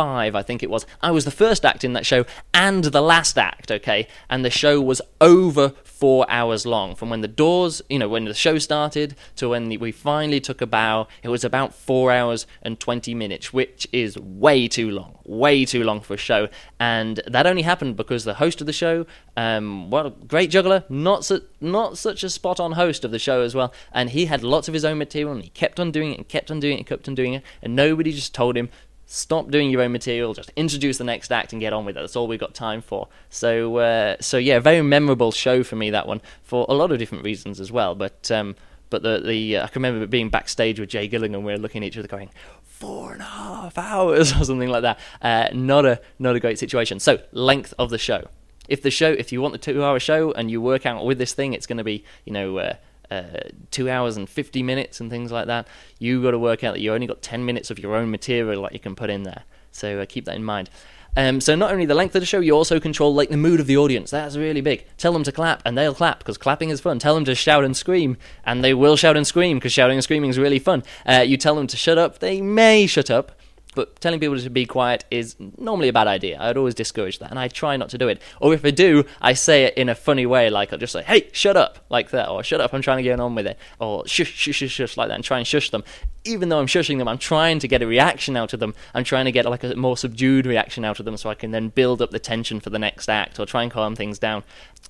[0.00, 0.86] 2005, I think it was.
[1.02, 4.08] I was the first act in that show and the last act, okay?
[4.28, 6.94] And the show was over four hours long.
[6.94, 10.62] From when the doors, you know, when the show started to when we finally took
[10.62, 15.18] a bow, it was about four hours and 20 minutes, which is way too long,
[15.24, 16.48] way too long for a show.
[16.78, 21.24] And that only happened because the host of the show, um, a great juggler, not,
[21.26, 23.72] su- not such a spot on host of the show as well.
[23.92, 26.28] And he had lots of his own material and he kept on doing it and
[26.28, 27.42] kept on doing it and kept on doing it.
[27.60, 28.70] And nobody just told him,
[29.12, 32.00] stop doing your own material, just introduce the next act and get on with it.
[32.00, 33.08] That's all we've got time for.
[33.28, 37.00] So, uh, so yeah, very memorable show for me that one for a lot of
[37.00, 37.96] different reasons as well.
[37.96, 38.54] But um,
[38.88, 41.82] but the the uh, I can remember being backstage with Jay Gilligan, we were looking
[41.82, 42.30] at each other going.
[42.62, 44.98] Four and a half hours or something like that.
[45.20, 47.00] Uh, not a not a great situation.
[47.00, 48.28] So length of the show.
[48.68, 51.32] If the show, if you want the two-hour show and you work out with this
[51.32, 52.74] thing, it's going to be you know uh,
[53.10, 53.22] uh,
[53.70, 55.66] two hours and 50 minutes and things like that,
[55.98, 58.62] you got to work out that you only got 10 minutes of your own material
[58.62, 59.44] that you can put in there.
[59.72, 60.70] So uh, keep that in mind.
[61.16, 63.58] Um, so not only the length of the show, you also control like the mood
[63.58, 64.10] of the audience.
[64.10, 64.86] That's really big.
[64.96, 66.98] Tell them to clap, and they'll clap because clapping is fun.
[66.98, 70.04] Tell them to shout and scream, and they will shout and scream because shouting and
[70.04, 70.84] screaming is really fun.
[71.04, 73.32] Uh, you tell them to shut up, they may shut up,
[73.74, 76.38] but telling people to be quiet is normally a bad idea.
[76.40, 78.20] I'd always discourage that, and I try not to do it.
[78.40, 81.02] Or if I do, I say it in a funny way, like I'll just say,
[81.02, 83.58] "Hey, shut up," like that, or "Shut up, I'm trying to get on with it,"
[83.78, 85.84] or "Shush, shush, shush, shush," like that, and try and shush them.
[86.24, 88.74] Even though I'm shushing them, I'm trying to get a reaction out of them.
[88.92, 91.50] I'm trying to get like a more subdued reaction out of them, so I can
[91.50, 94.42] then build up the tension for the next act, or try and calm things down.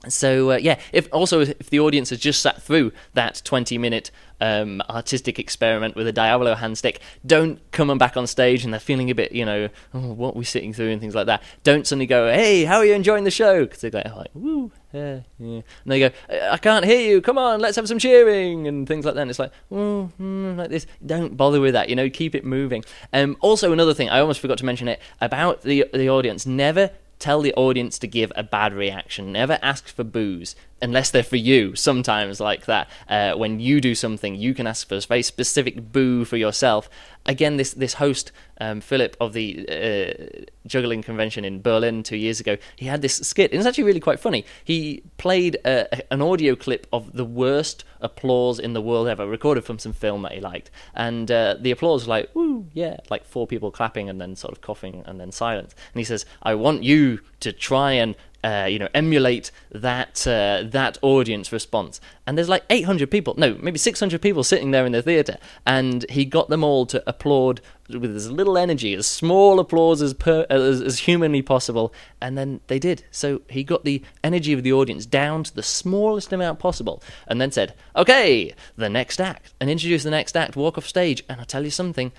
[0.08, 4.10] So uh, yeah, if also if the audience has just sat through that 20 minute
[4.40, 8.81] um, artistic experiment with a Diablo handstick, don't come on back on stage and they're
[8.81, 11.42] feeling a bit, you know, oh, what are we sitting through and things like that.
[11.62, 13.64] Don't suddenly go, hey, how are you enjoying the show?
[13.64, 15.61] Because they're like, woo, yeah, yeah.
[15.61, 16.11] And they go,
[16.50, 17.20] I can't hear you.
[17.20, 19.20] Come on, let's have some cheering and things like that.
[19.20, 20.87] And it's like, mm, mm, like this.
[21.05, 21.88] Don't bother with that.
[21.88, 22.85] You know, keep it moving.
[23.12, 26.44] Um, also, another thing I almost forgot to mention it about the the audience.
[26.44, 29.30] Never tell the audience to give a bad reaction.
[29.30, 31.76] Never ask for boos unless they're for you.
[31.76, 35.92] Sometimes, like that, uh, when you do something, you can ask for a very specific
[35.92, 36.90] boo for yourself.
[37.30, 42.40] Again, this this host um, Philip of the uh, juggling convention in Berlin two years
[42.40, 43.52] ago, he had this skit.
[43.54, 44.44] it's actually really quite funny.
[44.64, 49.64] He played uh, an audio clip of the worst applause in the world ever, recorded
[49.64, 53.24] from some film that he liked, and uh, the applause was like, "Woo, yeah!" Like
[53.24, 55.74] four people clapping and then sort of coughing and then silence.
[55.94, 60.62] And he says, "I want you to try and uh, you know, emulate that uh,
[60.64, 62.00] that audience response.
[62.26, 66.09] And there's like 800 people, no, maybe 600 people sitting there in the theatre, and
[66.11, 70.46] he got them all to applaud with as little energy, as small applause as, per,
[70.48, 73.05] as, as humanly possible, and then they did.
[73.11, 77.40] So he got the energy of the audience down to the smallest amount possible, and
[77.40, 81.40] then said, "Okay, the next act," and introduced the next act, walk off stage, and
[81.40, 82.12] I'll tell you something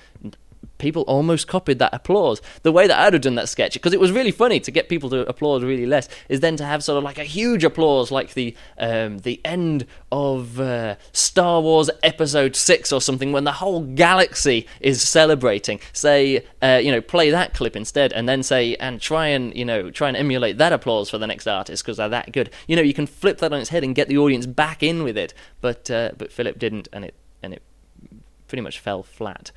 [0.82, 2.42] people almost copied that applause.
[2.64, 4.90] The way that I'd have done that sketch, because it was really funny to get
[4.90, 8.12] people to applaud really less, is then to have sort of like a huge applause,
[8.12, 13.54] like the um, the end of uh, Star Wars Episode Six or something, when the
[13.54, 15.80] whole galaxy is celebrating.
[15.94, 19.66] Say, uh, you know, play that clip instead, and then say, and try and you
[19.66, 22.50] know, try and emulate that applause for the next artist because they're that good.
[22.68, 25.04] You know, you can flip that on its head and get the audience back in
[25.04, 25.34] with it.
[25.62, 27.62] But uh, but Philip didn't, and it and it
[28.48, 29.52] pretty much fell flat.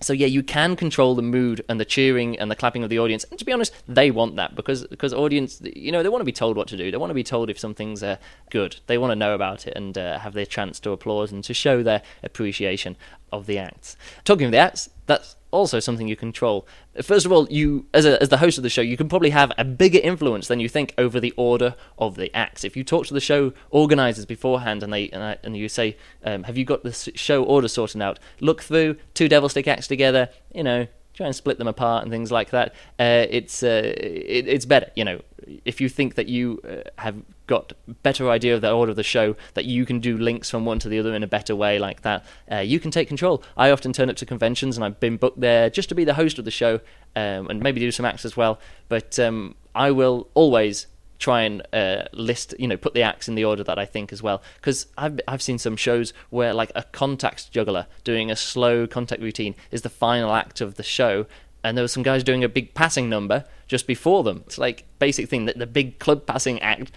[0.00, 2.98] So yeah, you can control the mood and the cheering and the clapping of the
[2.98, 3.24] audience.
[3.24, 6.26] And to be honest, they want that because because audience, you know, they want to
[6.26, 6.90] be told what to do.
[6.90, 8.16] They want to be told if something's uh,
[8.50, 8.76] good.
[8.86, 11.54] They want to know about it and uh, have their chance to applaud and to
[11.54, 12.96] show their appreciation.
[13.32, 13.96] of the acts.
[14.24, 16.66] Talking of the acts, that's also something you control.
[17.02, 19.30] First of all, you as a, as the host of the show, you can probably
[19.30, 22.64] have a bigger influence than you think over the order of the acts.
[22.64, 25.96] If you talk to the show organizers beforehand and they and, I, and you say,
[26.24, 29.86] um, "Have you got the show order sorted out?" Look through two devil stick acts
[29.86, 30.28] together.
[30.54, 30.86] You know,
[31.16, 32.74] try and split them apart and things like that.
[32.98, 35.20] Uh, it's uh, it, it's better, you know.
[35.64, 39.02] If you think that you uh, have got better idea of the order of the
[39.02, 41.78] show, that you can do links from one to the other in a better way
[41.78, 43.42] like that, uh, you can take control.
[43.56, 46.14] I often turn up to conventions and I've been booked there just to be the
[46.14, 46.80] host of the show
[47.14, 48.58] um, and maybe do some acts as well.
[48.88, 50.86] But um, I will always
[51.18, 54.12] try and uh, list, you know, put the acts in the order that I think
[54.12, 54.42] as well.
[54.56, 59.22] Because I've I've seen some shows where like a contact juggler doing a slow contact
[59.22, 61.26] routine is the final act of the show,
[61.62, 64.42] and there were some guys doing a big passing number just before them.
[64.46, 66.90] It's like basic thing that the big club passing act.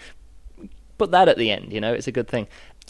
[0.98, 2.46] Put that at the end, you know, it's a good thing.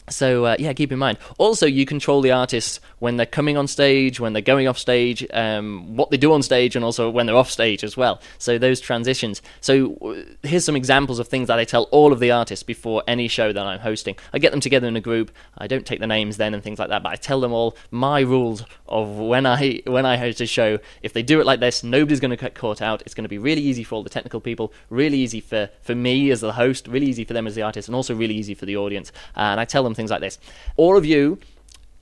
[0.09, 1.17] So uh, yeah, keep in mind.
[1.37, 5.25] Also, you control the artists when they're coming on stage, when they're going off stage,
[5.33, 8.21] um, what they do on stage, and also when they're off stage as well.
[8.37, 9.41] So those transitions.
[9.61, 13.27] So here's some examples of things that I tell all of the artists before any
[13.27, 14.15] show that I'm hosting.
[14.33, 15.31] I get them together in a group.
[15.57, 17.77] I don't take the names then and things like that, but I tell them all
[17.91, 20.79] my rules of when I when I host a show.
[21.01, 23.01] If they do it like this, nobody's going to get caught out.
[23.03, 25.95] It's going to be really easy for all the technical people, really easy for for
[25.95, 28.53] me as the host, really easy for them as the artist, and also really easy
[28.53, 29.11] for the audience.
[29.35, 30.39] And I tell them things like this.
[30.77, 31.39] All of you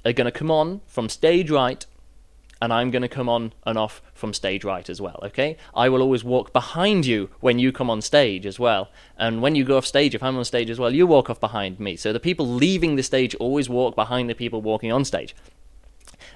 [0.06, 1.84] are going to come on from stage right,
[2.62, 5.58] and I'm going to come on and off from stage right as well, okay?
[5.76, 8.90] I will always walk behind you when you come on stage as well.
[9.18, 11.40] And when you go off stage, if I'm on stage as well, you walk off
[11.40, 11.96] behind me.
[11.96, 15.36] So the people leaving the stage always walk behind the people walking on stage.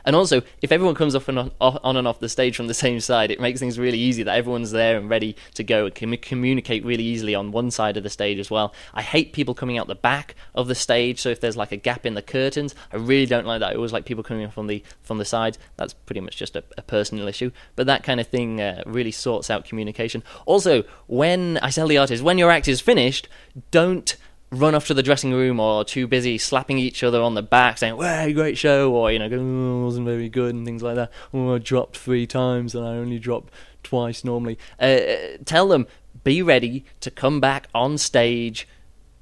[0.06, 2.74] And also, if everyone comes off and on, on, and off the stage from the
[2.74, 5.96] same side, it makes things really easy that everyone's there and ready to go and
[5.96, 8.74] can communicate really easily on one side of the stage as well.
[8.94, 11.78] I hate people coming out the back of the stage, so if there's like a
[11.78, 13.74] gap in the curtains, I really don't like that.
[13.74, 15.58] I always like people coming from the from the sides.
[15.78, 19.12] That's pretty much just a, a personal issue, but that kind of thing uh, really
[19.12, 20.24] sorts out communication.
[20.46, 23.28] Also, when I tell the artist, when your act is finished,
[23.70, 24.16] don't
[24.52, 27.78] run off to the dressing room or too busy slapping each other on the back
[27.78, 31.12] saying, "Wow, great show," or you know, oh, "Wasn't very good" and things like that.
[31.34, 33.50] Oh, I dropped three times and I only drop
[33.84, 34.58] twice normally.
[34.80, 35.88] Uh, tell them
[36.24, 38.68] be ready to come back on stage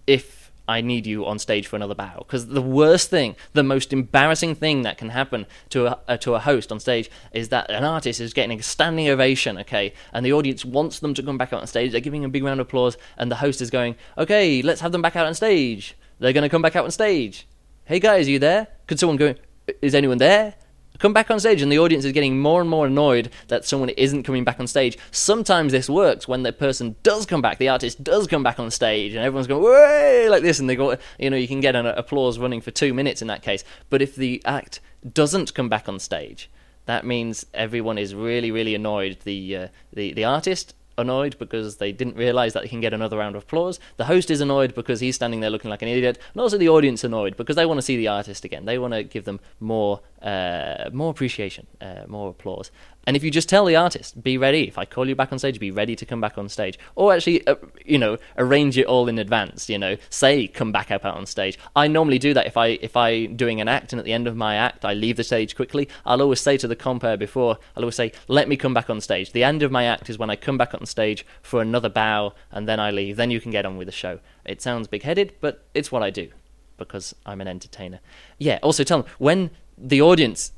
[0.07, 0.38] if
[0.69, 2.19] I need you on stage for another bow.
[2.19, 6.35] Because the worst thing, the most embarrassing thing that can happen to a, uh, to
[6.35, 10.23] a host on stage is that an artist is getting a standing ovation, okay, and
[10.23, 11.91] the audience wants them to come back out on stage.
[11.91, 14.91] They're giving a big round of applause, and the host is going, okay, let's have
[14.91, 15.95] them back out on stage.
[16.19, 17.47] They're going to come back out on stage.
[17.85, 18.67] Hey guys, are you there?
[18.85, 19.33] Could someone go,
[19.81, 20.53] is anyone there?
[20.99, 23.89] Come back on stage and the audience is getting more and more annoyed that someone
[23.89, 24.97] isn't coming back on stage.
[25.11, 28.69] Sometimes this works when the person does come back the artist does come back on
[28.69, 31.75] stage and everyone's going way like this and they go you know you can get
[31.75, 33.63] an applause running for two minutes in that case.
[33.89, 34.79] But if the act
[35.13, 36.49] doesn't come back on stage
[36.85, 39.19] that means everyone is really really annoyed.
[39.23, 43.17] The uh, the the artist annoyed because they didn't realize that they can get another
[43.17, 43.79] round of applause.
[43.97, 46.69] The host is annoyed because he's standing there looking like an idiot, and also the
[46.69, 48.65] audience annoyed because they want to see the artist again.
[48.65, 52.71] They want to give them more uh, more appreciation, uh, more applause.
[53.07, 54.67] And if you just tell the artist, be ready.
[54.67, 56.77] If I call you back on stage, be ready to come back on stage.
[56.95, 59.69] Or actually, uh, you know, arrange it all in advance.
[59.69, 61.57] You know, say come back up out on stage.
[61.75, 64.27] I normally do that if I if I doing an act and at the end
[64.27, 65.87] of my act I leave the stage quickly.
[66.05, 67.57] I'll always say to the compere before.
[67.75, 69.31] I'll always say, let me come back on stage.
[69.31, 72.33] The end of my act is when I come back on stage for another bow
[72.51, 73.15] and then I leave.
[73.15, 74.19] Then you can get on with the show.
[74.45, 76.29] It sounds big headed, but it's what I do
[76.77, 77.99] because I'm an entertainer.
[78.37, 78.59] Yeah.
[78.63, 80.51] Also, tell them when the audience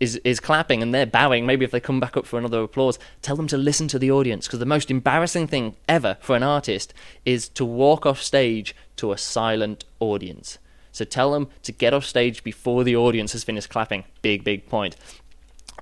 [0.00, 2.98] is is clapping and they're bowing, maybe if they come back up for another applause,
[3.22, 6.42] tell them to listen to the audience because the most embarrassing thing ever for an
[6.42, 6.92] artist
[7.24, 10.58] is to walk off stage to a silent audience.
[10.92, 14.04] So tell them to get off stage before the audience has finished clapping.
[14.22, 14.96] Big big point.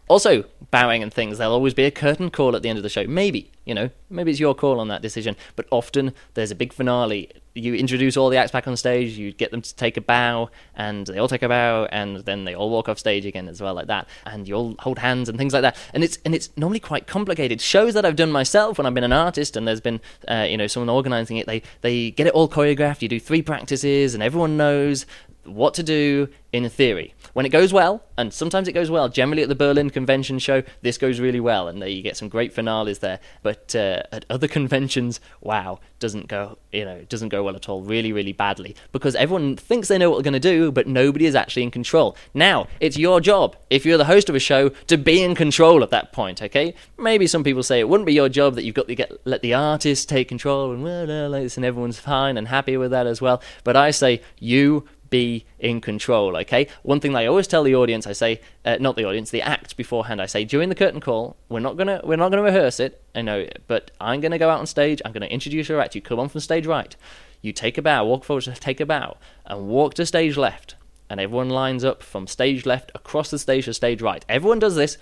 [0.07, 2.91] Also, bowing and things, there'll always be a curtain call at the end of the
[2.91, 3.07] show.
[3.07, 6.73] Maybe, you know, maybe it's your call on that decision, but often there's a big
[6.73, 7.31] finale.
[7.55, 10.51] You introduce all the acts back on stage, you get them to take a bow,
[10.75, 13.63] and they all take a bow, and then they all walk off stage again as
[13.63, 14.09] well, like that.
[14.27, 15.77] And you all hold hands and things like that.
[15.93, 17.61] And it's and it's normally quite complicated.
[17.61, 20.57] Shows that I've done myself when I've been an artist, and there's been uh, you
[20.57, 21.47] know someone organising it.
[21.47, 23.03] They they get it all choreographed.
[23.03, 25.07] You do three practices, and everyone knows
[25.45, 27.15] what to do in theory.
[27.33, 30.63] When it goes well, and sometimes it goes well, generally at the Berlin Convention show,
[30.83, 33.21] this goes really well, and you get some great finales there.
[33.43, 37.83] But uh, at other conventions, wow, doesn't go, you know, doesn't go well at all.
[37.83, 41.27] Really, really badly because everyone thinks they know what they're going to do, but nobody
[41.27, 42.17] is actually in control.
[42.33, 45.83] Now, it's your job if you're the host of a show to be in control
[45.83, 46.43] at that point.
[46.43, 49.13] Okay, maybe some people say it wouldn't be your job that you've got to get
[49.25, 53.07] let the artist take control and like this, and everyone's fine and happy with that
[53.07, 53.43] as well.
[53.63, 56.67] But I say you be in control, okay?
[56.83, 59.77] One thing I always tell the audience, I say, uh, not the audience, the act
[59.77, 63.01] beforehand, I say during the curtain call, we're not gonna we're not gonna rehearse it,
[63.15, 65.95] I know, but I'm gonna go out on stage, I'm gonna introduce your act.
[65.95, 66.97] You come on from stage right,
[67.45, 70.77] you take a bow, walk forward, take a bow, and walk to stage left,
[71.11, 74.25] and everyone lines up from stage left across the stage to stage right.
[74.31, 74.97] Everyone does this,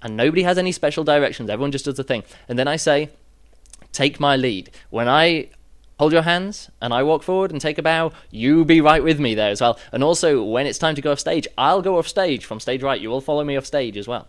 [0.00, 1.50] and nobody has any special directions.
[1.50, 3.10] Everyone just does the thing, and then I say,
[3.92, 4.70] take my lead.
[4.88, 5.50] When I
[5.98, 9.20] hold your hands and I walk forward and take a bow, you be right with
[9.20, 9.78] me there as well.
[9.92, 12.82] And also, when it's time to go off stage, I'll go off stage from stage
[12.82, 12.98] right.
[12.98, 14.28] You will follow me off stage as well.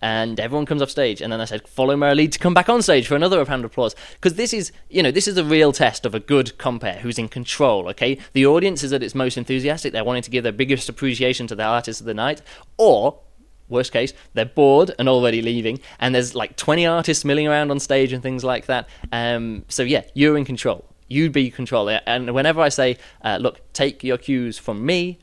[0.00, 2.68] And everyone comes off stage, and then I said, "Follow my lead to come back
[2.68, 5.44] on stage for another round of applause." Because this is, you know, this is a
[5.44, 7.88] real test of a good compere who's in control.
[7.88, 11.46] Okay, the audience is at its most enthusiastic; they're wanting to give their biggest appreciation
[11.48, 12.42] to the artist of the night,
[12.76, 13.20] or
[13.68, 17.78] worst case, they're bored and already leaving, and there's like 20 artists milling around on
[17.78, 18.88] stage and things like that.
[19.12, 22.00] Um, so yeah, you're in control You'd be controlling.
[22.06, 25.18] And whenever I say, uh, look, take your cues from me,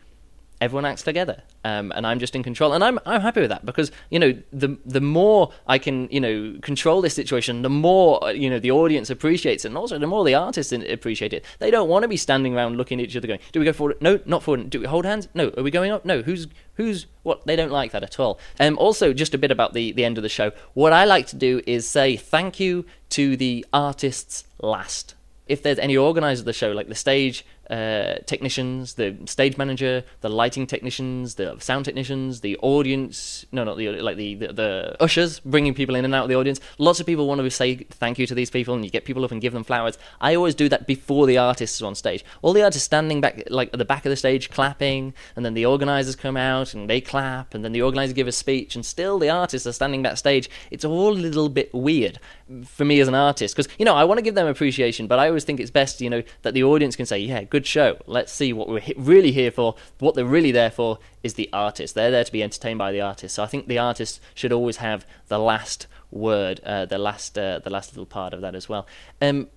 [0.60, 1.44] everyone acts together.
[1.66, 4.38] Um, and I'm just in control, and I'm I'm happy with that because you know
[4.54, 8.60] the the more I can you know control this situation, the more uh, you know
[8.60, 11.44] the audience appreciates it, and also the more the artists appreciate it.
[11.58, 13.74] They don't want to be standing around looking at each other, going, "Do we go
[13.74, 14.00] forward?
[14.00, 14.70] No, not forward.
[14.70, 15.28] Do we hold hands?
[15.34, 15.52] No.
[15.58, 16.06] Are we going up?
[16.06, 16.22] No.
[16.22, 16.46] Who's
[16.76, 17.48] who's what?
[17.48, 18.40] They don't like that at all.
[18.60, 20.52] Um, also, just a bit about the the end of the show.
[20.76, 25.16] What I like to do is say thank you to the artists last
[25.48, 30.04] if there's any organizer of the show, like the stage uh, technicians, the stage manager,
[30.22, 33.46] the lighting technicians, the sound technicians, the audience.
[33.52, 36.36] No, not the like the, the, the ushers bringing people in and out of the
[36.36, 36.60] audience.
[36.78, 39.24] Lots of people want to say thank you to these people, and you get people
[39.26, 39.98] up and give them flowers.
[40.22, 42.24] I always do that before the artists are on stage.
[42.42, 45.54] All the artists standing back, like at the back of the stage, clapping, and then
[45.54, 48.86] the organizers come out and they clap, and then the organizer give a speech, and
[48.86, 50.50] still the artists are standing backstage.
[50.72, 52.20] It's all a little bit weird
[52.66, 55.18] for me as an artist because you know I want to give them appreciation, but
[55.18, 57.98] I always think it's best you know that the audience can say, yeah good show.
[58.06, 59.76] Let's see what we're really here for.
[60.00, 61.96] What they're really there for is the artist.
[61.96, 63.36] They're there to be entertained by the artist.
[63.36, 67.60] So I think the artist should always have the last word, uh, the last, uh,
[67.60, 68.86] the last little part of that as well.
[69.22, 69.48] Um,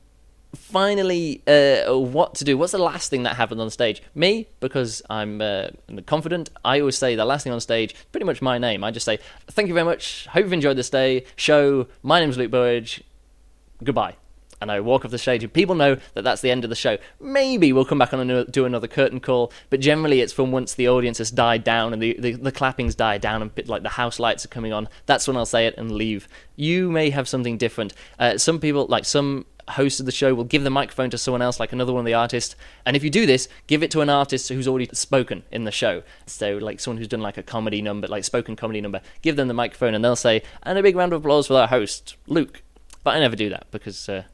[0.55, 2.57] finally, uh, what to do?
[2.57, 4.01] What's the last thing that happened on stage?
[4.15, 5.71] Me, because I'm uh,
[6.07, 6.51] confident.
[6.65, 8.85] I always say the last thing on stage, pretty much my name.
[8.85, 9.19] I just say,
[9.49, 10.27] "Thank you very much.
[10.27, 11.89] Hope you've enjoyed this day show.
[12.05, 13.03] My name's Luke Burridge.
[13.83, 14.28] Goodbye."
[14.61, 16.99] And I walk off the stage, people know that that's the end of the show.
[17.21, 20.75] Maybe we'll come back on and do another curtain call, but generally it's from once
[20.75, 23.91] the audience has died down and the, the, the clapping's died down and like the
[23.91, 24.89] house lights are coming on.
[25.07, 26.29] That's when I'll say it and leave.
[26.57, 27.93] You may have something different.
[28.19, 31.43] Uh, some people, like some host of the show will give the microphone to someone
[31.43, 32.57] else, like another one of the artists.
[32.85, 35.71] And if you do this, give it to an artist who's already spoken in the
[35.71, 36.03] show.
[36.27, 39.49] So, like someone who's done like a comedy number, like spoken comedy number, give them
[39.49, 42.63] the microphone and they'll say, and a big round of applause for our host, Luke.
[43.05, 44.25] But I never do that because uh,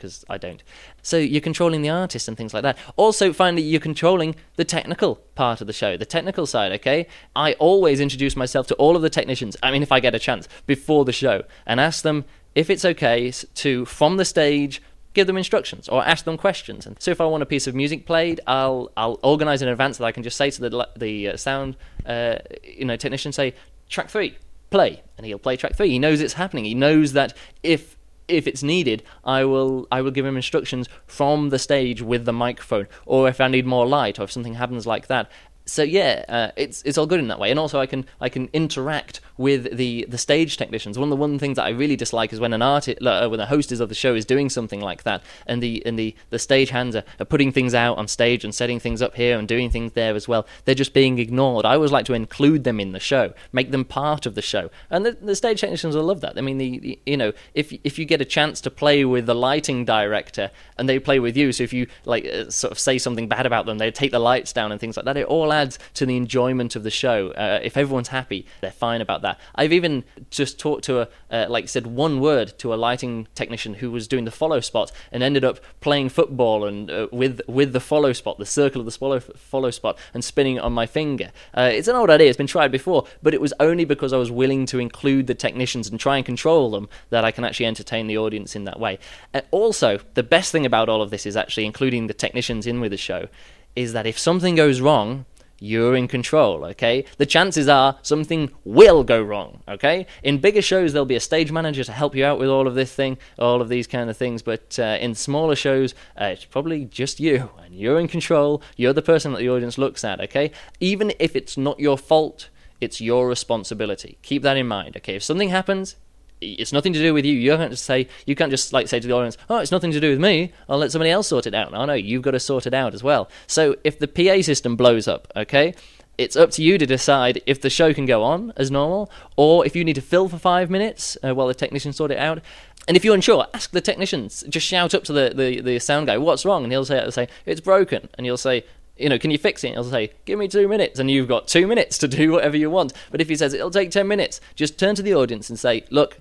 [0.00, 0.62] because I don't.
[1.02, 2.78] So you're controlling the artist and things like that.
[2.96, 7.06] Also, finally, you're controlling the technical part of the show, the technical side, okay?
[7.36, 10.18] I always introduce myself to all of the technicians, I mean, if I get a
[10.18, 12.24] chance, before the show, and ask them
[12.54, 14.80] if it's okay to, from the stage,
[15.12, 16.86] give them instructions or ask them questions.
[16.86, 19.98] And so if I want a piece of music played, I'll I'll organize in advance
[19.98, 21.76] that I can just say to the the uh, sound
[22.06, 23.54] uh, you know technician say
[23.88, 24.36] track 3
[24.70, 25.88] play and he'll play track 3.
[25.88, 26.64] He knows it's happening.
[26.64, 27.96] He knows that if
[28.30, 32.32] if it's needed, I will I will give him instructions from the stage with the
[32.32, 35.30] microphone, or if I need more light, or if something happens like that,
[35.66, 38.28] so yeah, uh, it's it's all good in that way, and also I can I
[38.28, 40.98] can interact with the the stage technicians.
[40.98, 43.38] One of the one things that I really dislike is when an artist, uh, when
[43.38, 46.38] the hostess of the show is doing something like that, and the and the the
[46.38, 49.46] stage hands are, are putting things out on stage and setting things up here and
[49.46, 50.46] doing things there as well.
[50.64, 51.64] They're just being ignored.
[51.64, 54.70] I always like to include them in the show, make them part of the show,
[54.90, 56.36] and the, the stage technicians will love that.
[56.36, 59.26] I mean, the, the you know if if you get a chance to play with
[59.26, 62.78] the lighting director and they play with you, so if you like uh, sort of
[62.78, 65.16] say something bad about them, they take the lights down and things like that.
[65.16, 67.30] It all adds to the enjoyment of the show.
[67.30, 69.38] Uh, if everyone's happy, they're fine about that.
[69.54, 73.74] I've even just talked to a, uh, like said one word to a lighting technician
[73.74, 77.72] who was doing the follow spot and ended up playing football and uh, with with
[77.72, 80.86] the follow spot, the circle of the follow follow spot, and spinning it on my
[80.86, 81.30] finger.
[81.54, 82.28] Uh, it's an old idea.
[82.28, 85.34] It's been tried before, but it was only because I was willing to include the
[85.34, 88.80] technicians and try and control them that I can actually entertain the audience in that
[88.80, 88.98] way.
[89.34, 92.80] Uh, also, the best thing about all of this is actually including the technicians in
[92.80, 93.28] with the show
[93.76, 95.24] is that if something goes wrong,
[95.60, 97.04] you're in control, okay?
[97.18, 100.06] The chances are something will go wrong, okay?
[100.22, 102.74] In bigger shows, there'll be a stage manager to help you out with all of
[102.74, 106.46] this thing, all of these kind of things, but uh, in smaller shows, uh, it's
[106.46, 108.62] probably just you, and you're in control.
[108.76, 110.50] You're the person that the audience looks at, okay?
[110.80, 112.48] Even if it's not your fault,
[112.80, 114.18] it's your responsibility.
[114.22, 115.16] Keep that in mind, okay?
[115.16, 115.96] If something happens,
[116.40, 117.34] it's nothing to do with you.
[117.34, 119.92] You can't just say you can't just like say to the audience, "Oh, it's nothing
[119.92, 120.52] to do with me.
[120.68, 122.94] I'll let somebody else sort it out." No, no, you've got to sort it out
[122.94, 123.28] as well.
[123.46, 125.74] So if the PA system blows up, okay,
[126.18, 129.64] it's up to you to decide if the show can go on as normal, or
[129.66, 132.40] if you need to fill for five minutes uh, while the technicians sort it out.
[132.88, 134.42] And if you're unsure, ask the technicians.
[134.48, 137.28] Just shout up to the, the, the sound guy, "What's wrong?" And he'll say, say,
[137.44, 138.64] "It's broken," and you'll say,
[139.00, 139.72] you know, can you fix it?
[139.72, 142.70] He'll say, give me two minutes, and you've got two minutes to do whatever you
[142.70, 142.92] want.
[143.10, 145.84] But if he says it'll take ten minutes, just turn to the audience and say,
[145.90, 146.18] look,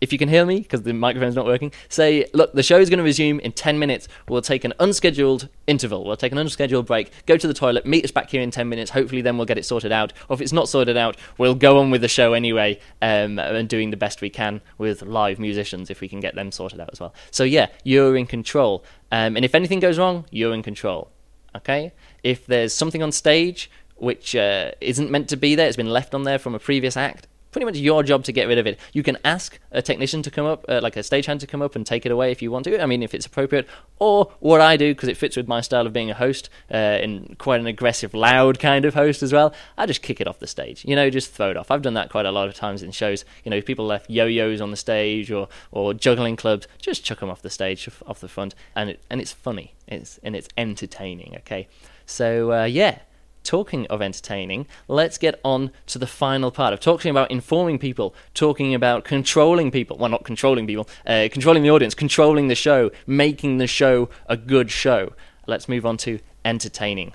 [0.00, 2.88] if you can hear me because the microphone's not working, say, look, the show is
[2.88, 4.08] going to resume in 10 minutes.
[4.28, 6.04] We'll take an unscheduled interval.
[6.04, 8.68] We'll take an unscheduled break, go to the toilet, meet us back here in 10
[8.68, 8.90] minutes.
[8.90, 10.12] Hopefully, then we'll get it sorted out.
[10.28, 13.68] Or if it's not sorted out, we'll go on with the show anyway um, and
[13.68, 16.90] doing the best we can with live musicians if we can get them sorted out
[16.92, 17.14] as well.
[17.30, 18.84] So, yeah, you're in control.
[19.12, 21.10] Um, and if anything goes wrong, you're in control.
[21.54, 21.92] Okay?
[22.22, 26.14] If there's something on stage which uh, isn't meant to be there, it's been left
[26.14, 28.78] on there from a previous act, pretty much your job to get rid of it.
[28.92, 31.76] You can ask a technician to come up, uh, like a stagehand to come up
[31.76, 32.80] and take it away if you want to.
[32.80, 33.68] I mean, if it's appropriate.
[33.98, 36.74] Or what I do, because it fits with my style of being a host, uh,
[36.74, 40.38] and quite an aggressive, loud kind of host as well, I just kick it off
[40.38, 40.84] the stage.
[40.84, 41.70] You know, just throw it off.
[41.70, 43.24] I've done that quite a lot of times in shows.
[43.44, 47.20] You know, if people left yo-yos on the stage or, or juggling clubs, just chuck
[47.20, 49.74] them off the stage, off the front, and it, and it's funny.
[49.86, 51.34] It's and it's entertaining.
[51.38, 51.68] Okay,
[52.06, 53.00] so uh, yeah
[53.42, 58.14] talking of entertaining, let's get on to the final part of talking about informing people,
[58.34, 59.96] talking about controlling people.
[59.96, 64.36] Well, not controlling people, uh, controlling the audience, controlling the show, making the show a
[64.36, 65.12] good show.
[65.46, 67.12] Let's move on to entertaining.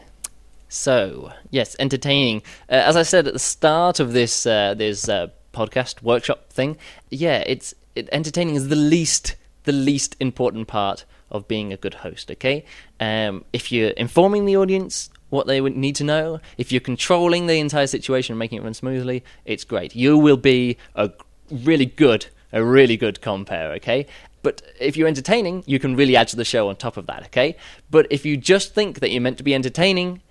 [0.67, 2.41] So, yes, entertaining.
[2.69, 6.77] Uh, as I said at the start of this uh, this uh, podcast workshop thing,
[7.09, 11.93] yeah, it's it, entertaining is the least the least important part of being a good
[11.95, 12.31] host.
[12.31, 12.65] Okay,
[12.99, 16.39] um, if you're informing the audience, what they would need to know.
[16.57, 19.95] If you're controlling the entire situation and making it run smoothly, it's great.
[19.95, 21.11] You will be a
[21.51, 24.07] really good, a really good compere, okay?
[24.41, 27.23] But if you're entertaining, you can really add to the show on top of that,
[27.25, 27.57] okay?
[27.89, 30.21] But if you just think that you're meant to be entertaining,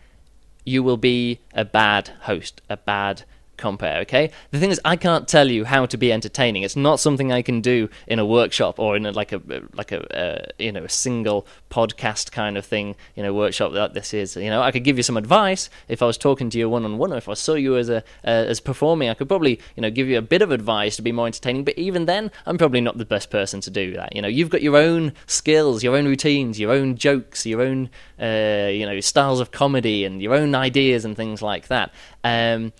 [0.64, 3.24] you will be a bad host, a bad
[3.64, 4.30] compere, okay?
[4.50, 6.64] The thing is, I can't tell you how to be entertaining.
[6.64, 9.40] It's not something I can do in a workshop or in a, like a
[9.72, 13.94] like a uh, you know a single podcast kind of thing in a workshop that
[13.94, 14.36] this is.
[14.36, 16.84] You know, I could give you some advice if I was talking to you one
[16.84, 19.58] on one, or if I saw you as a uh, as performing, I could probably
[19.76, 21.64] you know give you a bit of advice to be more entertaining.
[21.64, 24.14] But even then, I'm probably not the best person to do that.
[24.14, 27.88] You know, you've got your own skills, your own routines, your own jokes, your own
[28.20, 31.94] uh, you know styles of comedy, and your own ideas and things like that.
[32.22, 32.72] Um,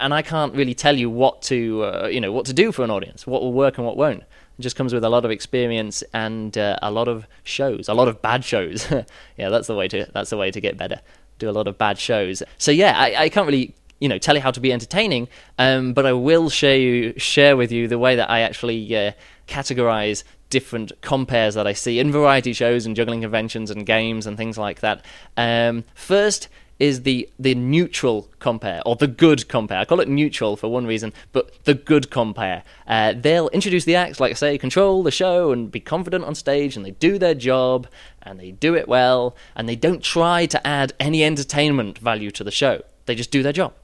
[0.00, 2.84] and I can't really tell you what to uh, you know what to do for
[2.84, 4.22] an audience, what will work and what won't.
[4.58, 7.94] It just comes with a lot of experience and uh, a lot of shows, a
[7.94, 8.90] lot of bad shows.
[9.36, 11.00] yeah, that's the way to that's the way to get better.
[11.38, 12.42] Do a lot of bad shows.
[12.58, 15.28] So yeah, I, I can't really you know tell you how to be entertaining,
[15.58, 19.12] um, but I will share you share with you the way that I actually uh,
[19.46, 24.36] categorize different comperes that I see in variety shows and juggling conventions and games and
[24.36, 25.02] things like that.
[25.36, 26.48] Um, first
[26.78, 29.78] is the the neutral compere or the good compere.
[29.78, 32.62] I call it neutral for one reason, but the good compere.
[32.86, 36.34] Uh, they'll introduce the acts, like I say, control the show and be confident on
[36.34, 37.86] stage, and they do their job
[38.22, 42.44] and they do it well, and they don't try to add any entertainment value to
[42.44, 42.82] the show.
[43.06, 43.74] They just do their job,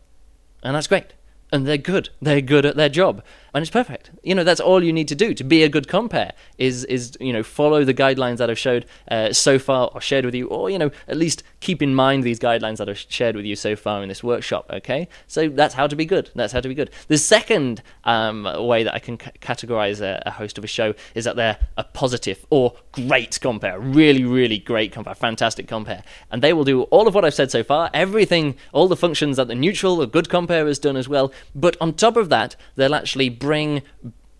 [0.62, 1.12] and that's great
[1.52, 2.10] and they're good.
[2.20, 3.22] They're good at their job,
[3.58, 4.12] and it's perfect.
[4.22, 6.30] You know, that's all you need to do to be a good compere.
[6.58, 10.24] Is is you know follow the guidelines that I've showed uh, so far or shared
[10.24, 13.34] with you, or you know at least keep in mind these guidelines that I've shared
[13.34, 14.70] with you so far in this workshop.
[14.72, 16.30] Okay, so that's how to be good.
[16.36, 16.92] That's how to be good.
[17.08, 20.94] The second um, way that I can c- categorize a, a, host of a show
[21.16, 26.42] is that they're a positive or great compere, really really great compere, fantastic compere, and
[26.42, 29.48] they will do all of what I've said so far, everything, all the functions that
[29.48, 32.94] the neutral or good compere has done as well but on top of that, they'll
[32.94, 33.82] actually bring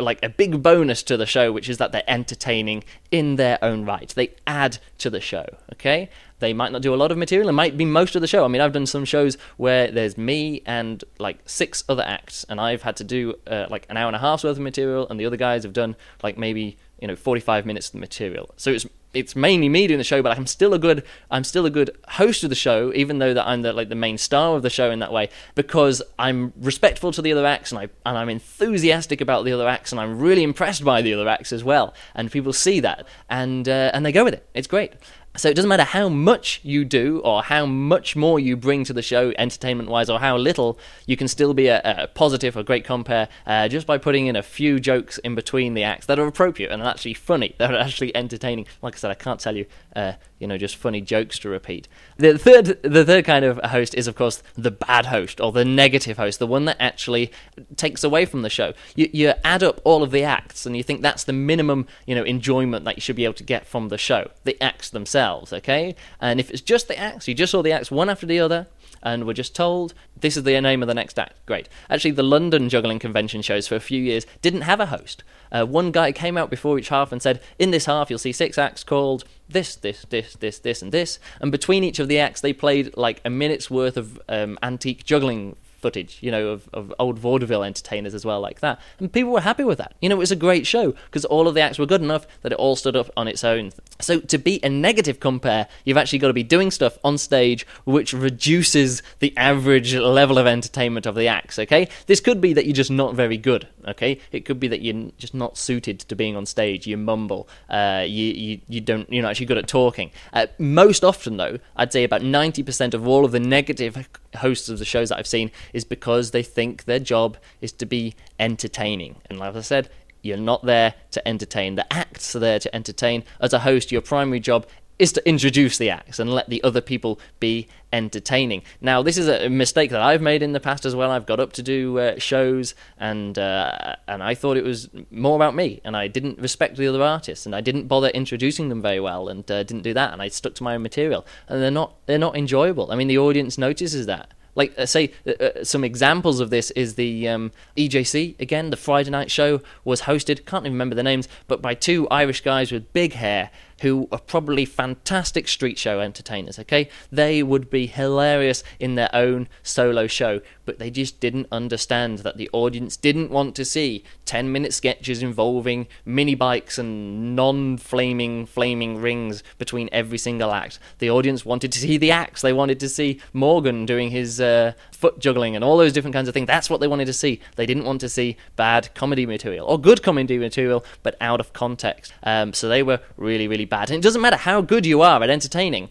[0.00, 3.84] like a big bonus to the show, which is that they're entertaining in their own
[3.84, 4.08] right.
[4.14, 6.10] They add to the show, okay?
[6.40, 8.44] They might not do a lot of material, it might be most of the show.
[8.44, 12.60] I mean, I've done some shows where there's me and like six other acts, and
[12.60, 15.18] I've had to do uh, like an hour and a half's worth of material, and
[15.18, 18.86] the other guys have done like maybe you know 45 minutes of material so it's
[19.14, 21.96] it's mainly me doing the show but i'm still a good i'm still a good
[22.08, 24.70] host of the show even though that i'm the like the main star of the
[24.70, 28.28] show in that way because i'm respectful to the other acts and i and i'm
[28.28, 31.94] enthusiastic about the other acts and i'm really impressed by the other acts as well
[32.14, 34.48] and people see that and uh, and they go with it.
[34.54, 34.92] It's great
[35.38, 38.92] So it doesn't matter how much you do or how much more you bring to
[38.92, 42.64] the show, entertainment wise, or how little, you can still be a, a positive or
[42.64, 46.18] great compere uh, just by putting in a few jokes in between the acts that
[46.18, 48.66] are appropriate and actually funny, that are actually entertaining.
[48.82, 51.86] Like I said, I can't tell you, uh, you know, just funny jokes to repeat.
[52.16, 55.64] The third, the third kind of host is, of course, the bad host or the
[55.64, 57.30] negative host, the one that actually
[57.76, 58.72] takes away from the show.
[58.96, 62.14] You, you add up all of the acts and you think that's the minimum, you
[62.14, 65.27] know, enjoyment that you should be able to get from the show, the acts themselves,
[65.36, 65.94] okay?
[66.20, 68.66] And if it's just the acts, you just saw the acts one after the other,
[69.02, 71.34] and we're just told this is the name of the next act.
[71.46, 71.68] Great.
[71.88, 75.22] Actually, the London juggling convention shows for a few years didn't have a host.
[75.50, 78.32] Uh, one guy came out before each half and said, In this half, you'll see
[78.32, 81.18] six acts called this, this, this, this, this, and this.
[81.40, 85.04] And between each of the acts, they played like a minute's worth of um, antique
[85.04, 88.80] juggling footage, you know, of, of old vaudeville entertainers as well, like that.
[88.98, 89.94] And people were happy with that.
[90.00, 92.26] You know, it was a great show because all of the acts were good enough
[92.42, 93.72] that it all stood up on its own.
[94.00, 97.66] So to be a negative compere, you've actually got to be doing stuff on stage
[97.84, 101.88] which reduces the average level of entertainment of the acts, okay?
[102.06, 104.20] This could be that you're just not very good, okay?
[104.32, 106.86] It could be that you're just not suited to being on stage.
[106.86, 107.48] You mumble.
[107.68, 110.10] Uh, you, you, you don't, you're not actually good at talking.
[110.32, 114.78] Uh, most often, though, I'd say about 90% of all of the negative hosts of
[114.78, 119.16] the shows that I've seen is because they think their job is to be entertaining.
[119.28, 119.90] And like I said,
[120.22, 121.76] you're not there to entertain.
[121.76, 123.24] The acts are there to entertain.
[123.40, 124.66] As a host, your primary job
[124.98, 128.62] is to introduce the acts and let the other people be entertaining.
[128.80, 131.10] Now, this is a mistake that I've made in the past as well.
[131.10, 135.36] I've got up to do uh, shows, and uh, and I thought it was more
[135.36, 138.82] about me, and I didn't respect the other artists, and I didn't bother introducing them
[138.82, 141.62] very well, and uh, didn't do that, and I stuck to my own material, and
[141.62, 142.90] they're not they're not enjoyable.
[142.90, 144.32] I mean, the audience notices that.
[144.58, 148.76] Like, uh, say, uh, uh, some examples of this is the um, EJC, again, the
[148.76, 152.72] Friday night show was hosted, can't even remember the names, but by two Irish guys
[152.72, 156.88] with big hair who are probably fantastic street show entertainers, okay?
[157.10, 162.36] They would be hilarious in their own solo show, but they just didn't understand that
[162.36, 168.46] the audience didn't want to see 10 minute sketches involving mini bikes and non flaming,
[168.46, 170.78] flaming rings between every single act.
[170.98, 174.72] The audience wanted to see the acts, they wanted to see Morgan doing his uh,
[174.90, 176.46] foot juggling and all those different kinds of things.
[176.46, 177.40] That's what they wanted to see.
[177.56, 181.52] They didn't want to see bad comedy material or good comedy material, but out of
[181.52, 182.12] context.
[182.22, 183.90] Um, so they were really, really bad.
[183.90, 185.90] And it doesn't matter how good you are at entertaining,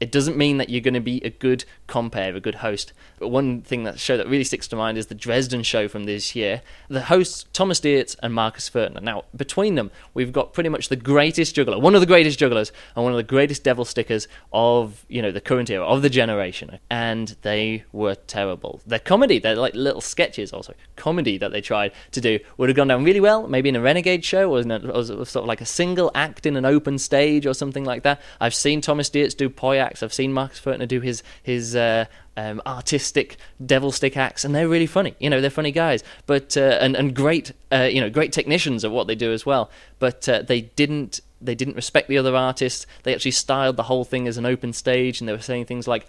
[0.00, 2.92] it doesn't mean that you're going to be a good compere, a good host.
[3.18, 6.04] But one thing that show that really sticks to mind is the Dresden show from
[6.04, 6.62] this year.
[6.88, 9.02] The hosts Thomas Dietz and Markus Furtner.
[9.02, 12.72] Now, between them, we've got pretty much the greatest juggler, one of the greatest jugglers,
[12.96, 16.10] and one of the greatest devil stickers of you know the current era of the
[16.10, 16.78] generation.
[16.90, 18.80] And they were terrible.
[18.86, 22.76] Their comedy, they're like little sketches, also comedy that they tried to do, would have
[22.76, 23.46] gone down really well.
[23.46, 26.56] Maybe in a Renegade show, or, a, or sort of like a single act in
[26.56, 28.20] an open stage, or something like that.
[28.40, 30.02] I've seen Thomas Dietz do poi acts.
[30.02, 32.06] I've seen Markus Furtner do his his uh,
[32.36, 35.14] um, artistic devil stick acts, and they're really funny.
[35.18, 38.84] You know, they're funny guys, but uh, and and great, uh, you know, great technicians
[38.84, 39.70] at what they do as well.
[39.98, 42.86] But uh, they didn't they didn't respect the other artists.
[43.02, 45.88] They actually styled the whole thing as an open stage, and they were saying things
[45.88, 46.06] like.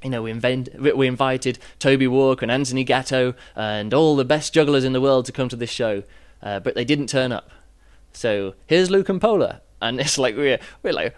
[0.00, 4.54] You know, we, invent, we invited Toby Walker and Anthony Gatto and all the best
[4.54, 6.04] jugglers in the world to come to this show,
[6.40, 7.50] uh, but they didn't turn up.
[8.12, 11.14] So here's Luke and Pola, and it's like we're we're like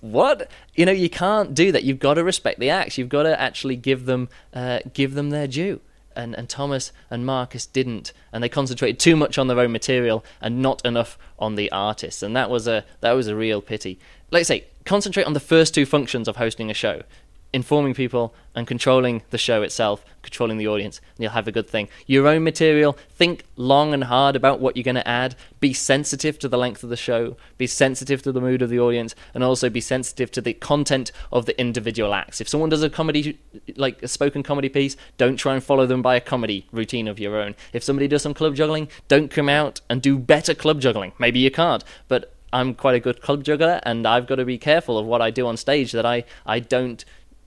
[0.00, 0.50] what?
[0.74, 1.84] You know you can't do that.
[1.84, 2.98] You've got to respect the acts.
[2.98, 5.80] You've got to actually give them uh, give them their due.
[6.14, 10.22] And, and Thomas and Markus didn't, and they concentrated too much on their own material
[10.42, 13.98] and not enough on the artists, and that was a that was a real pity.
[14.30, 17.04] Let's say concentrate on the first two functions of hosting a show:
[17.52, 21.68] informing people and controlling the show itself, controlling the audience, and you'll have a good
[21.68, 21.88] thing.
[22.06, 26.38] Your own material, think long and hard about what you're going to add, be sensitive
[26.38, 29.42] to the length of the show, be sensitive to the mood of the audience, and
[29.42, 32.40] also be sensitive to the content of the individual acts.
[32.40, 33.38] If someone does a comedy,
[33.76, 37.18] like a spoken comedy piece, don't try and follow them by a comedy routine of
[37.18, 37.54] your own.
[37.72, 41.12] If somebody does some club juggling, don't come out and do better club juggling.
[41.18, 44.58] Maybe you can't, but I'm quite a good club juggler, and I've got to be
[44.58, 47.02] careful of what I do on stage that I, I don't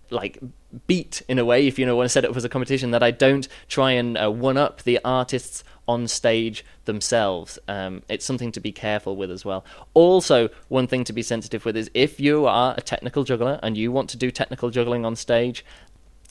[0.09, 0.39] like
[0.87, 2.91] beat in a way if you know want to set it up as a competition
[2.91, 7.59] that I don't try and uh, one up the artists on stage themselves.
[7.67, 9.63] Um, it's something to be careful with as well.
[9.93, 13.77] Also, one thing to be sensitive with is if you are a technical juggler and
[13.77, 15.63] you want to do technical juggling on stage,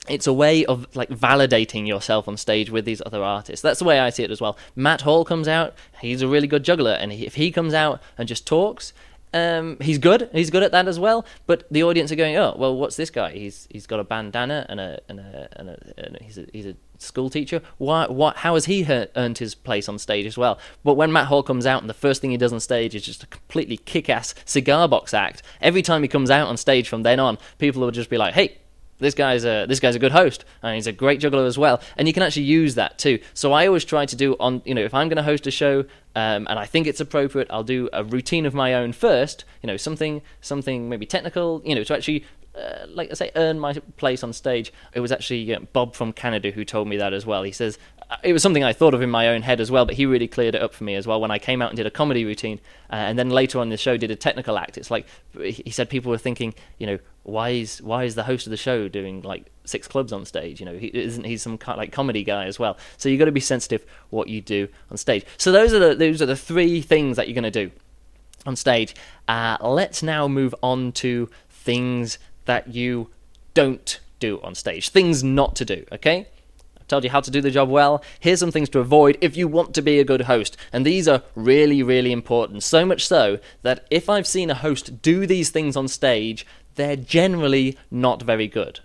[0.07, 3.61] it's a way of like validating yourself on stage with these other artists.
[3.61, 4.57] That's the way I see it as well.
[4.75, 8.27] Matt Hall comes out; he's a really good juggler, and if he comes out and
[8.27, 8.93] just talks,
[9.35, 10.29] um, he's good.
[10.31, 11.25] He's good at that as well.
[11.45, 13.31] But the audience are going, oh, well, what's this guy?
[13.31, 16.65] He's he's got a bandana and a and a, and a, and he's a he's
[16.65, 17.61] a school teacher.
[17.77, 18.37] Why what?
[18.37, 20.57] How has he he- earned his place on stage as well?
[20.85, 23.03] But when Matt Hall comes out and the first thing he does on stage is
[23.03, 25.43] just a completely kick-ass cigar box act.
[25.61, 28.33] Every time he comes out on stage from then on, people will just be like,
[28.33, 28.57] hey
[28.99, 31.81] this guy's a this guy's a good host and he's a great juggler as well
[31.97, 34.73] and you can actually use that too so i always try to do on you
[34.73, 35.81] know if i'm going to host a show
[36.15, 39.67] um, and i think it's appropriate i'll do a routine of my own first you
[39.67, 42.23] know something something maybe technical you know to actually
[42.55, 44.71] uh, like I say, earn my place on stage.
[44.93, 47.43] It was actually uh, Bob from Canada who told me that as well.
[47.43, 47.77] He says
[48.23, 50.27] it was something I thought of in my own head as well, but he really
[50.27, 52.25] cleared it up for me as well when I came out and did a comedy
[52.25, 52.59] routine,
[52.91, 54.77] uh, and then later on the show did a technical act.
[54.77, 55.07] It's like
[55.39, 58.57] he said people were thinking, you know, why is why is the host of the
[58.57, 60.59] show doing like six clubs on stage?
[60.59, 62.77] You know, he, isn't he some kind of like comedy guy as well?
[62.97, 65.25] So you've got to be sensitive what you do on stage.
[65.37, 67.71] So those are the those are the three things that you're going to do
[68.45, 68.95] on stage.
[69.27, 73.09] Uh, let's now move on to things that you
[73.53, 76.27] don't do on stage, things not to do, okay?
[76.87, 78.03] Told you how to do the job well.
[78.19, 80.57] Here's some things to avoid if you want to be a good host.
[80.71, 82.63] And these are really, really important.
[82.63, 86.95] So much so that if I've seen a host do these things on stage, they're
[86.95, 88.81] generally not very good.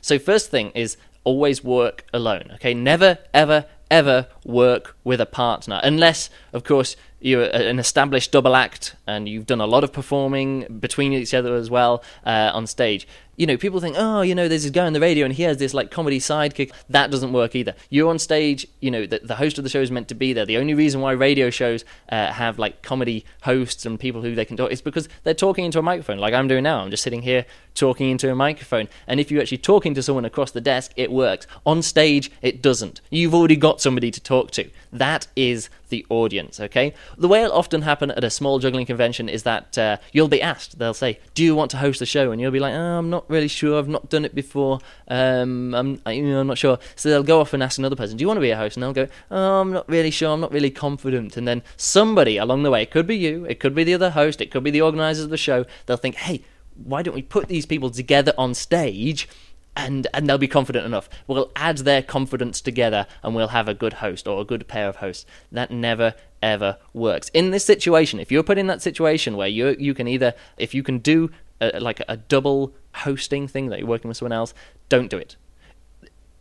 [0.00, 2.74] So, first thing is always work alone, okay?
[2.74, 5.80] Never, ever, ever work with a partner.
[5.84, 10.78] Unless, of course, you're an established double act and you've done a lot of performing
[10.80, 13.06] between each other as well uh, on stage
[13.36, 15.42] you know, people think, oh, you know, there's this guy on the radio and he
[15.44, 16.70] has this like comedy sidekick.
[16.90, 17.74] That doesn't work either.
[17.88, 20.32] You're on stage, you know, the, the host of the show is meant to be
[20.32, 20.44] there.
[20.44, 24.44] The only reason why radio shows uh, have like comedy hosts and people who they
[24.44, 26.80] can talk is because they're talking into a microphone, like I'm doing now.
[26.80, 28.88] I'm just sitting here talking into a microphone.
[29.06, 31.46] And if you're actually talking to someone across the desk, it works.
[31.64, 33.00] On stage, it doesn't.
[33.10, 34.68] You've already got somebody to talk to.
[34.92, 36.92] That is the audience, okay?
[37.16, 40.42] The way it'll often happen at a small juggling convention is that uh, you'll be
[40.42, 42.30] asked, they'll say, Do you want to host the show?
[42.30, 43.78] And you'll be like, oh, I'm not really sure.
[43.78, 44.80] I've not done it before.
[45.08, 46.78] Um, I'm, I, you know, I'm not sure.
[46.94, 48.76] So they'll go off and ask another person, Do you want to be a host?
[48.76, 50.30] And they'll go, Oh, I'm not really sure.
[50.30, 51.38] I'm not really confident.
[51.38, 54.10] And then somebody along the way, it could be you, it could be the other
[54.10, 56.42] host, it could be the organizers of the show, they'll think, Hey,
[56.74, 59.28] why don't we put these people together on stage?
[59.76, 61.08] And and they'll be confident enough.
[61.26, 64.88] We'll add their confidence together, and we'll have a good host or a good pair
[64.88, 65.26] of hosts.
[65.50, 68.20] That never ever works in this situation.
[68.20, 71.30] If you're put in that situation where you you can either if you can do
[71.60, 74.52] a, like a double hosting thing that you're working with someone else,
[74.88, 75.36] don't do it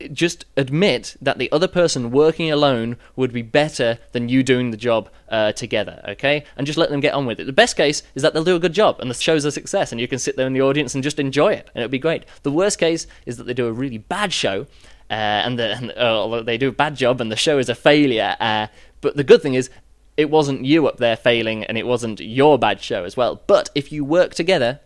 [0.08, 4.78] just admit that the other person working alone would be better than you doing the
[4.78, 6.46] job uh, together, okay?
[6.58, 7.46] And just let them get on with it.
[7.46, 9.92] The best case is that they'll do a good job and the show's a success
[9.92, 12.00] and you can sit there in the audience and just enjoy it and it'll be
[12.00, 12.26] great.
[12.44, 14.68] The worst case is that they do a really bad show
[15.10, 17.76] uh, and, the, and uh, they do a bad job and the show is a
[17.76, 18.36] failure.
[18.40, 18.68] Uh,
[19.02, 19.70] but the good thing is,
[20.18, 23.42] it wasn't you up there failing and it wasn't your bad show as well.
[23.48, 24.80] But if you work together,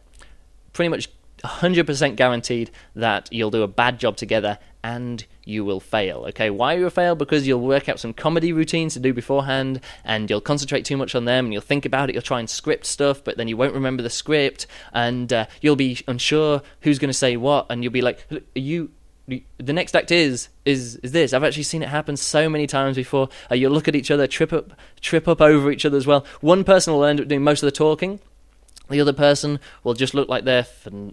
[0.71, 1.09] pretty much
[1.43, 6.25] 100% guaranteed that you'll do a bad job together and you will fail.
[6.29, 7.15] Okay, why you will fail?
[7.15, 11.15] Because you'll work out some comedy routines to do beforehand, and you'll concentrate too much
[11.15, 12.13] on them, and you'll think about it.
[12.13, 15.75] You'll try and script stuff, but then you won't remember the script, and uh, you'll
[15.75, 18.91] be unsure who's going to say what, and you'll be like, "You."
[19.57, 21.33] The next act is is is this.
[21.33, 23.27] I've actually seen it happen so many times before.
[23.49, 26.23] Uh, you'll look at each other, trip up, trip up over each other as well.
[26.41, 28.19] One person will end up doing most of the talking,
[28.89, 30.67] the other person will just look like they're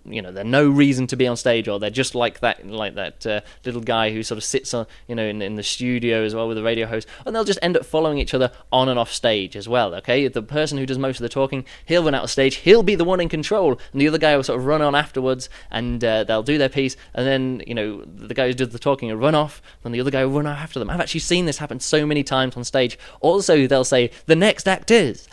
[0.04, 2.94] you know they're no reason to be on stage or they're just like that like
[2.94, 6.24] that uh, little guy who sort of sits on you know in, in the studio
[6.24, 8.88] as well with the radio host and they'll just end up following each other on
[8.88, 10.28] and off stage as well okay?
[10.28, 12.94] The person who does most of the talking he'll run out of stage he'll be
[12.94, 16.02] the one in control and the other guy will sort of run on afterwards and
[16.04, 19.08] uh, they'll do their piece and then you know the guy who does the talking
[19.08, 20.90] will run off and the other guy will run after them.
[20.90, 22.98] I've actually seen this happen so many times on stage.
[23.20, 25.28] Also they'll say the next act is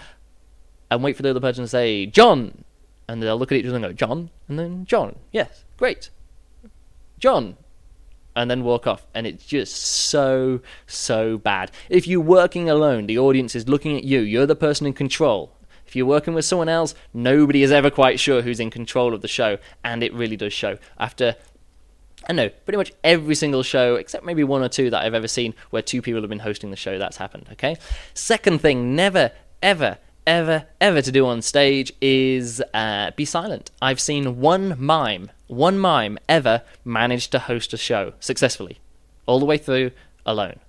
[0.92, 2.64] and wait for the other person to say John,
[3.08, 6.10] and they'll look at each other and go John, and then John, yes, great,
[7.20, 7.58] John,
[8.36, 9.06] and then walk off.
[9.14, 11.72] And it's just so so bad.
[11.90, 14.20] If you're working alone, the audience is looking at you.
[14.20, 15.52] You're the person in control.
[15.86, 19.22] If you're working with someone else, nobody is ever quite sure who's in control of
[19.22, 20.78] the show, and it really does show.
[21.00, 21.36] After
[22.28, 25.28] I know pretty much every single show, except maybe one or two that I've ever
[25.28, 27.48] seen where two people have been hosting the show, that's happened.
[27.54, 27.76] Okay.
[28.14, 29.32] Second thing, never,
[29.64, 29.98] ever,
[30.30, 33.72] ever, ever to do on stage is uh, be silent.
[33.82, 38.78] I've seen one mime, one mime ever manage to host a show successfully,
[39.26, 39.90] all the way through
[40.28, 40.60] alone.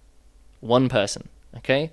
[0.61, 1.91] One person, okay?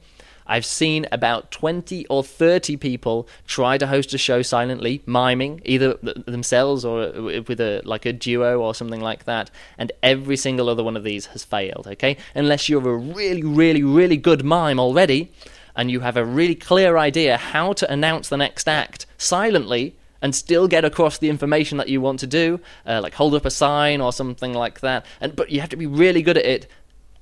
[0.49, 5.95] I've seen about 20 or 30 people try to host a show silently, miming, either
[6.25, 7.11] themselves or
[7.45, 11.03] with a like a duo or something like that, and every single other one of
[11.03, 12.15] these has failed, okay?
[12.33, 15.33] Unless you're a really, really, really good mime already,
[15.77, 20.35] and you have a really clear idea how to announce the next act silently and
[20.35, 23.51] still get across the information that you want to do, uh, like hold up a
[23.51, 25.05] sign or something like that.
[25.21, 26.67] And but you have to be really good at it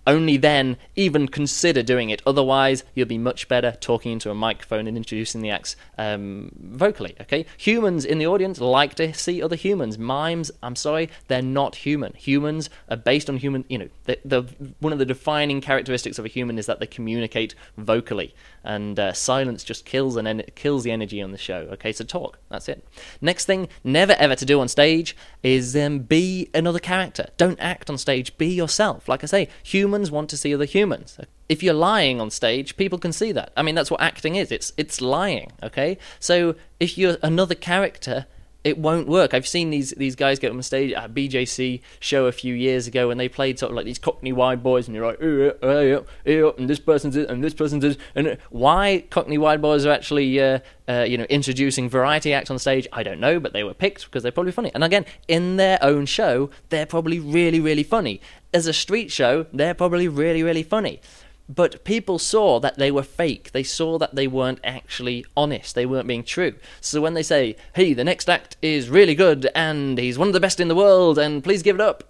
[0.08, 2.22] only then even consider doing it.
[2.26, 7.16] Otherwise, you'll be much better talking into a microphone and introducing the acts um, vocally.
[7.22, 9.98] Okay, humans in the audience like to see other humans.
[9.98, 12.14] Mimes, I'm sorry, they're not human.
[12.14, 13.66] Humans are based on human.
[13.68, 14.44] You know, the, the
[14.80, 19.14] one of the defining characteristics of a human is that they communicate vocally, and uh,
[19.14, 21.68] silence just kills and en- kills the energy on the show.
[21.74, 22.38] Okay, so talk.
[22.50, 22.86] That's it.
[23.22, 27.28] Next thing, never ever to do on stage is um, be another character.
[27.38, 28.38] Don't act on stage.
[28.38, 29.10] Be yourself.
[29.10, 31.18] Like I say, humans humans want to see other humans.
[31.48, 33.52] If you're lying on stage, people can see that.
[33.56, 34.52] I mean, that's what acting is.
[34.52, 35.54] It's it's lying.
[35.64, 38.26] Okay, so if you're another character,
[38.66, 39.36] it won't work.
[39.36, 43.12] I've seen these these guys get on stage at BJC show a few years ago,
[43.12, 46.54] and they played sort of like these Cockney wide boys, and you're like, uh, uh,
[46.58, 50.42] and this person's it, and this person's it, and why Cockney wide boys are actually,
[50.42, 50.60] uh,
[50.90, 54.06] uh, you know, introducing variety acts on stage, I don't know, but they were picked
[54.06, 54.72] because they're probably funny.
[54.74, 58.20] And again, in their own show, they're probably really, really funny.
[58.52, 61.02] As a street show, they're probably really, really funny
[61.48, 63.52] but people saw that they were fake.
[63.52, 65.76] They saw that they weren't actually honest.
[65.76, 66.56] They weren't being true.
[66.82, 70.34] So when they say, hey, the next act is really good and he's one of
[70.34, 72.04] the best in the world and please give it up,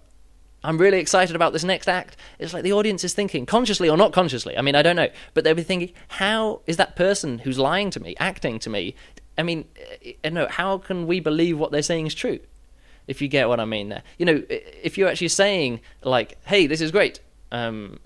[0.64, 2.16] I'm really excited about this next act.
[2.38, 4.56] It's like the audience is thinking, consciously or not consciously.
[4.56, 5.10] I mean, I don't know.
[5.34, 8.94] But they'll be thinking, how is that person who's lying to me, acting to me?
[9.38, 9.66] I mean,
[10.02, 12.40] you eh, know, how can we believe what they're saying is true?
[13.06, 14.02] If you get what I mean there.
[14.18, 17.20] You know, if you're actually saying, like, hey, this is great.
[17.52, 18.00] Um,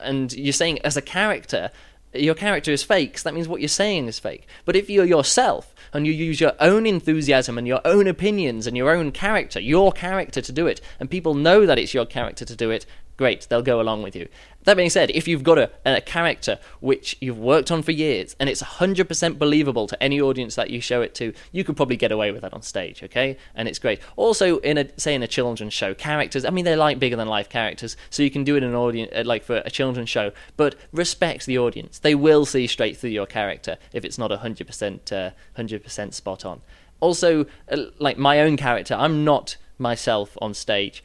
[0.00, 1.70] and you're saying as a character
[2.14, 4.46] your character is fake, so that means what you're saying is fake.
[4.64, 8.76] But if you're yourself and you use your own enthusiasm and your own opinions and
[8.76, 12.44] your own character, your character to do it, and people know that it's your character
[12.44, 14.28] to do it, great, they'll go along with you.
[14.64, 18.34] That being said, if you've got a, a character which you've worked on for years
[18.40, 21.96] and it's 100% believable to any audience that you show it to, you could probably
[21.96, 23.36] get away with that on stage, okay?
[23.54, 24.00] And it's great.
[24.16, 27.28] Also, in a say in a children's show, characters, I mean, they're like bigger than
[27.28, 30.08] life characters, so you can do it in an audience, uh, like for a children's
[30.08, 31.98] show, but respect the audience.
[31.98, 36.62] They will see straight through your character if it's not 100%, uh, 100% spot on.
[37.00, 41.02] Also, uh, like my own character, I'm not myself on stage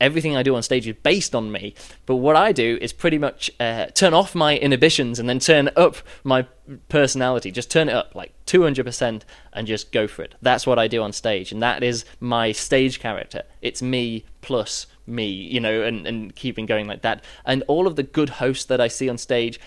[0.00, 1.74] everything I do on stage is based on me.
[2.06, 5.70] But what I do is pretty much uh, turn off my inhibitions and then turn
[5.76, 6.46] up my
[6.88, 7.50] personality.
[7.50, 9.22] Just turn it up like 200%
[9.52, 10.34] and just go for it.
[10.42, 11.52] That's what I do on stage.
[11.52, 13.42] And that is my stage character.
[13.62, 17.24] It's me plus me, you know, and, and keeping going like that.
[17.44, 19.60] And all of the good hosts that I see on stage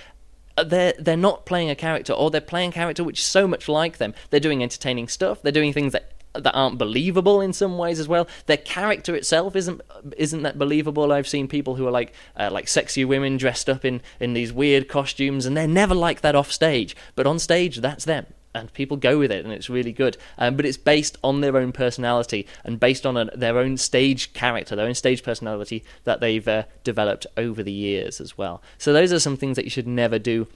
[0.56, 3.48] uh, they're they're not playing a character or they're playing a character which is so
[3.48, 4.14] much like them.
[4.30, 5.42] They're doing entertaining stuff.
[5.42, 8.28] They're doing things that that aren't believable in some ways as well.
[8.46, 9.82] Their character itself isn't
[10.18, 11.12] isn't that believable.
[11.12, 14.52] I've seen people who are like uh, like sexy women dressed up in in these
[14.52, 16.96] weird costumes, and they're never like that off stage.
[17.16, 18.26] But on stage, that's them.
[18.56, 20.16] And people go with it, and it's really good.
[20.38, 24.32] Um, but it's based on their own personality and based on a, their own stage
[24.34, 28.62] character, their own stage personality that they've uh, developed over the years as well.
[28.78, 30.48] So those are some things that you should never do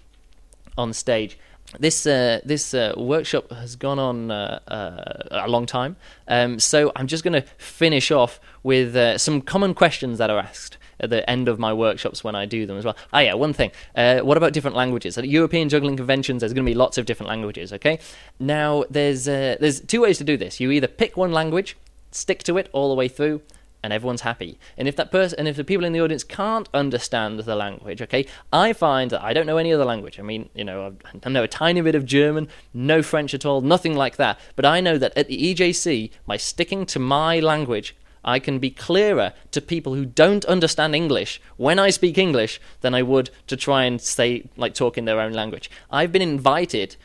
[0.78, 1.40] on stage
[1.80, 5.98] this uh, this uh, workshop has gone on uh, uh a long time,
[6.28, 10.40] um, so I'm just going to finish off with uh, some common questions that are
[10.40, 12.96] asked at the end of my workshops when I do them as well.
[13.14, 13.72] Ah, yeah, one thing.
[13.96, 15.18] Uh, what about different languages?
[15.18, 17.74] At European juggling conventions, there's going to be lots of different languages.
[17.74, 18.00] Okay,
[18.40, 20.60] now there's there's two ways to do this.
[20.60, 21.78] You either pick one language,
[22.12, 23.42] stick to it all the way through,
[23.84, 24.60] and everyone's happy.
[24.78, 28.02] And if that person, and if the people in the audience can't understand the language,
[28.02, 30.20] okay, I find that I don't know any other language.
[30.20, 33.62] I mean, you know, I know a tiny bit of German, no French at all,
[33.62, 34.40] nothing like that.
[34.56, 38.72] But I know that at the EJC, by sticking to my language, I can be
[38.72, 43.56] clearer to people who don't understand English when I speak English than I would to
[43.56, 45.72] try and say, like, talk in their own language.
[45.90, 46.98] I've been invited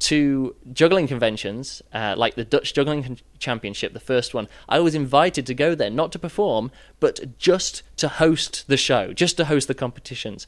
[0.00, 4.48] to juggling conventions, uh, like the Dutch Juggling Championship, the first one.
[4.68, 9.12] I was invited to go there, not to perform, but just to host the show,
[9.12, 10.46] just to host the competitions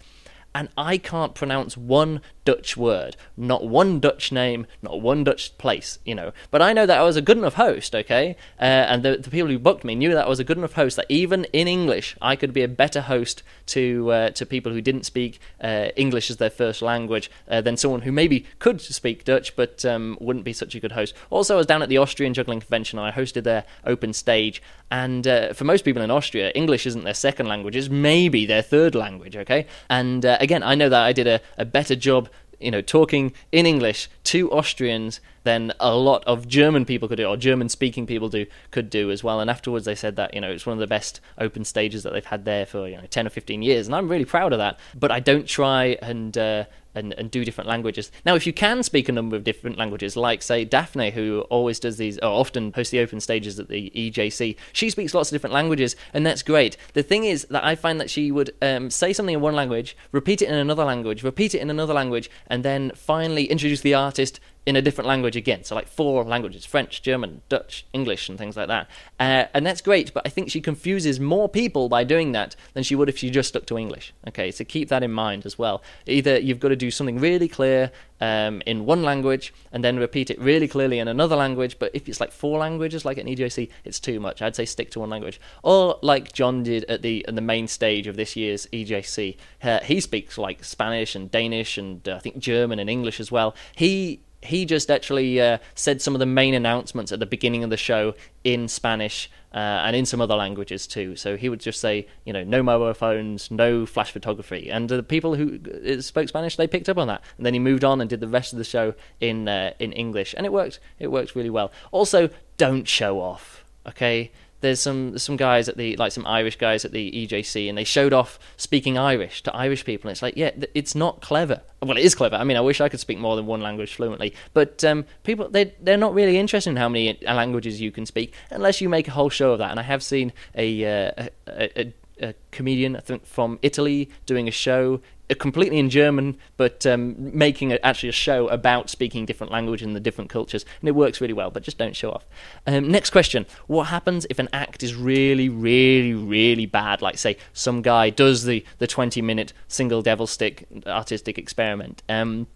[0.55, 5.99] and I can't pronounce one Dutch word, not one Dutch name, not one Dutch place,
[6.05, 6.33] you know.
[6.51, 8.37] But I know that I was a good enough host, okay?
[8.61, 10.73] Uh, and the, the, people who booked me knew that I was a good enough
[10.73, 14.73] host that even in English, I could be a better host to uh, to people
[14.73, 18.81] who didn't speak uh, English as their first language uh, than someone who maybe could
[18.81, 21.15] speak Dutch but um, wouldn't be such a good host.
[21.31, 24.61] Also, I was down at the Austrian Juggling Convention and I hosted their open stage.
[24.91, 28.61] And uh, for most people in Austria, English isn't their second language; it's maybe their
[28.61, 29.67] third language, okay?
[29.89, 32.29] And uh, again, I know that I did a, a better job,
[32.61, 37.27] you know, talking in English to Austrians than a lot of German people could do,
[37.27, 39.41] or German speaking people do could do as well.
[39.41, 42.13] And afterwards, they said that you know it's one of the best open stages that
[42.13, 44.59] they've had there for you know ten or fifteen years, and I'm really proud of
[44.59, 44.79] that.
[44.95, 46.65] But I don't try and uh,
[46.95, 48.11] and, and do different languages.
[48.25, 51.79] Now, if you can speak a number of different languages, like say Daphne, who always
[51.79, 55.35] does these, or often hosts the open stages at the EJC, she speaks lots of
[55.35, 56.77] different languages, and that's great.
[56.93, 59.97] The thing is that I find that she would um, say something in one language,
[60.11, 63.95] repeat it in another language, repeat it in another language, and then finally introduce the
[63.95, 65.65] artist in a different language again.
[65.65, 68.89] So, like four languages French, German, Dutch, English, and things like that.
[69.19, 72.83] Uh, and that's great, but I think she confuses more people by doing that than
[72.83, 74.13] she would if she just stuck to English.
[74.29, 75.83] Okay, so keep that in mind as well.
[76.07, 77.91] Either you've got to do something really clear
[78.21, 82.09] um, in one language and then repeat it really clearly in another language, but if
[82.09, 84.41] it's like four languages, like at EJC, it's too much.
[84.41, 85.41] I'd say stick to one language.
[85.65, 89.81] Or like John did at the, at the main stage of this year's EJC, uh,
[89.81, 93.57] he speaks like Spanish and Danish and uh, I think German and English as well.
[93.75, 97.71] He he just actually uh, said some of the main announcements at the beginning of
[97.71, 98.15] the show
[98.45, 101.15] in Spanish uh, and in some other languages too.
[101.17, 105.03] So he would just say, you know, no mobile phones, no flash photography, and the
[105.03, 108.01] people who uh, spoke Spanish they picked up on that, and then he moved on
[108.01, 110.81] and did the rest of the show in uh, in English, and it worked.
[110.99, 111.71] It worked really well.
[111.91, 113.65] Also, don't show off.
[113.87, 114.31] Okay,
[114.63, 117.85] there's some some guys at the like some Irish guys at the EJC, and they
[117.85, 120.09] showed off speaking Irish to Irish people.
[120.09, 121.61] And it's like, yeah, it's not clever.
[121.83, 122.37] Well, it is clever.
[122.37, 125.49] I mean, I wish I could speak more than one language fluently, but um, people
[125.49, 129.09] they they're not really interested in how many languages you can speak unless you make
[129.09, 129.71] a whole show of that.
[129.71, 134.49] And I have seen a, uh, a, a a comedian, I think from Italy, doing
[134.49, 135.01] a show
[135.31, 139.83] uh, completely in German, but um, making a, actually a show about speaking different language
[139.83, 141.51] and the different cultures, and it works really well.
[141.51, 142.27] But just don't show off.
[142.67, 147.03] Um, next question: What happens if an act is really, really, really bad?
[147.03, 152.03] Like, say, some guy does the the twenty minute single devil stick artistic experiment.
[152.09, 152.47] Um,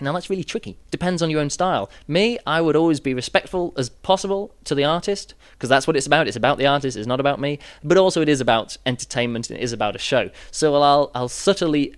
[0.00, 0.76] now that's really tricky.
[0.90, 1.90] Depends on your own style.
[2.06, 6.06] Me, I would always be respectful as possible to the artist because that's what it's
[6.06, 6.26] about.
[6.26, 6.96] It's about the artist.
[6.96, 7.58] It's not about me.
[7.82, 9.50] But also, it is about entertainment.
[9.50, 10.30] It is about a show.
[10.50, 11.94] So I'll I'll subtly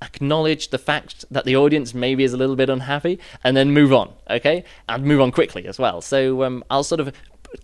[0.00, 3.92] acknowledge the fact that the audience maybe is a little bit unhappy and then move
[3.92, 4.12] on.
[4.30, 6.00] Okay, and move on quickly as well.
[6.00, 7.12] So um, I'll sort of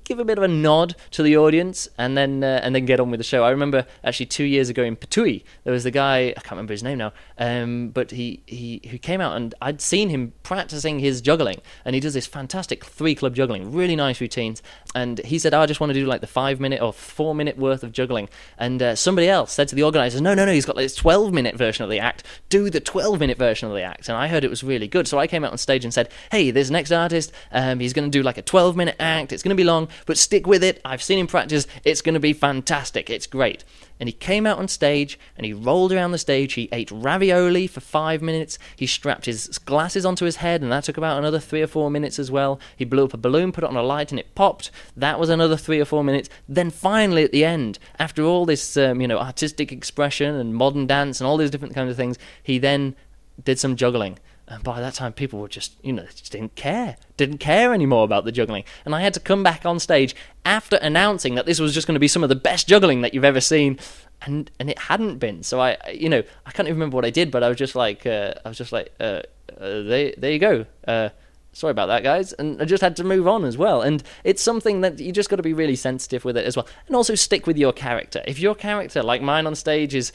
[0.04, 3.00] give a bit of a nod to the audience and then uh, and then get
[3.00, 3.44] on with the show.
[3.44, 6.72] I remember actually two years ago in Patui, there was the guy I can't remember
[6.72, 10.98] his name now, um, but he he who came out and I'd seen him practicing
[10.98, 14.62] his juggling, and he does this fantastic three club juggling, really nice routines.
[14.94, 17.34] And he said, oh, "I just want to do like the five minute or four
[17.34, 18.28] minute worth of juggling."
[18.58, 20.94] And uh, somebody else said to the organisers, "No, no, no, he's got like this
[20.94, 22.24] twelve minute version of the act.
[22.48, 25.08] Do the twelve minute version of the act." And I heard it was really good,
[25.08, 28.10] so I came out on stage and said, "Hey, this next artist, um, he's going
[28.10, 29.32] to do like a twelve minute act.
[29.32, 30.80] It's going to be long." But stick with it.
[30.84, 31.66] I've seen him practice.
[31.84, 33.10] It's going to be fantastic.
[33.10, 33.64] It's great.
[33.98, 36.54] And he came out on stage and he rolled around the stage.
[36.54, 38.58] He ate ravioli for five minutes.
[38.74, 41.90] He strapped his glasses onto his head, and that took about another three or four
[41.90, 42.58] minutes as well.
[42.76, 44.70] He blew up a balloon, put it on a light, and it popped.
[44.96, 46.30] That was another three or four minutes.
[46.48, 50.86] Then finally, at the end, after all this, um, you know, artistic expression and modern
[50.86, 52.96] dance and all these different kinds of things, he then
[53.44, 54.18] did some juggling
[54.50, 58.02] and by that time, people were just, you know, just didn't care, didn't care anymore
[58.02, 58.64] about the juggling.
[58.84, 61.94] And I had to come back on stage after announcing that this was just going
[61.94, 63.78] to be some of the best juggling that you've ever seen,
[64.22, 65.44] and and it hadn't been.
[65.44, 67.76] So I, you know, I can't even remember what I did, but I was just
[67.76, 69.22] like, uh, I was just like, uh,
[69.60, 70.66] uh, there, there you go.
[70.86, 71.10] Uh,
[71.52, 72.32] sorry about that, guys.
[72.32, 73.82] And I just had to move on as well.
[73.82, 76.66] And it's something that you just got to be really sensitive with it as well,
[76.88, 78.22] and also stick with your character.
[78.26, 80.12] If your character, like mine on stage, is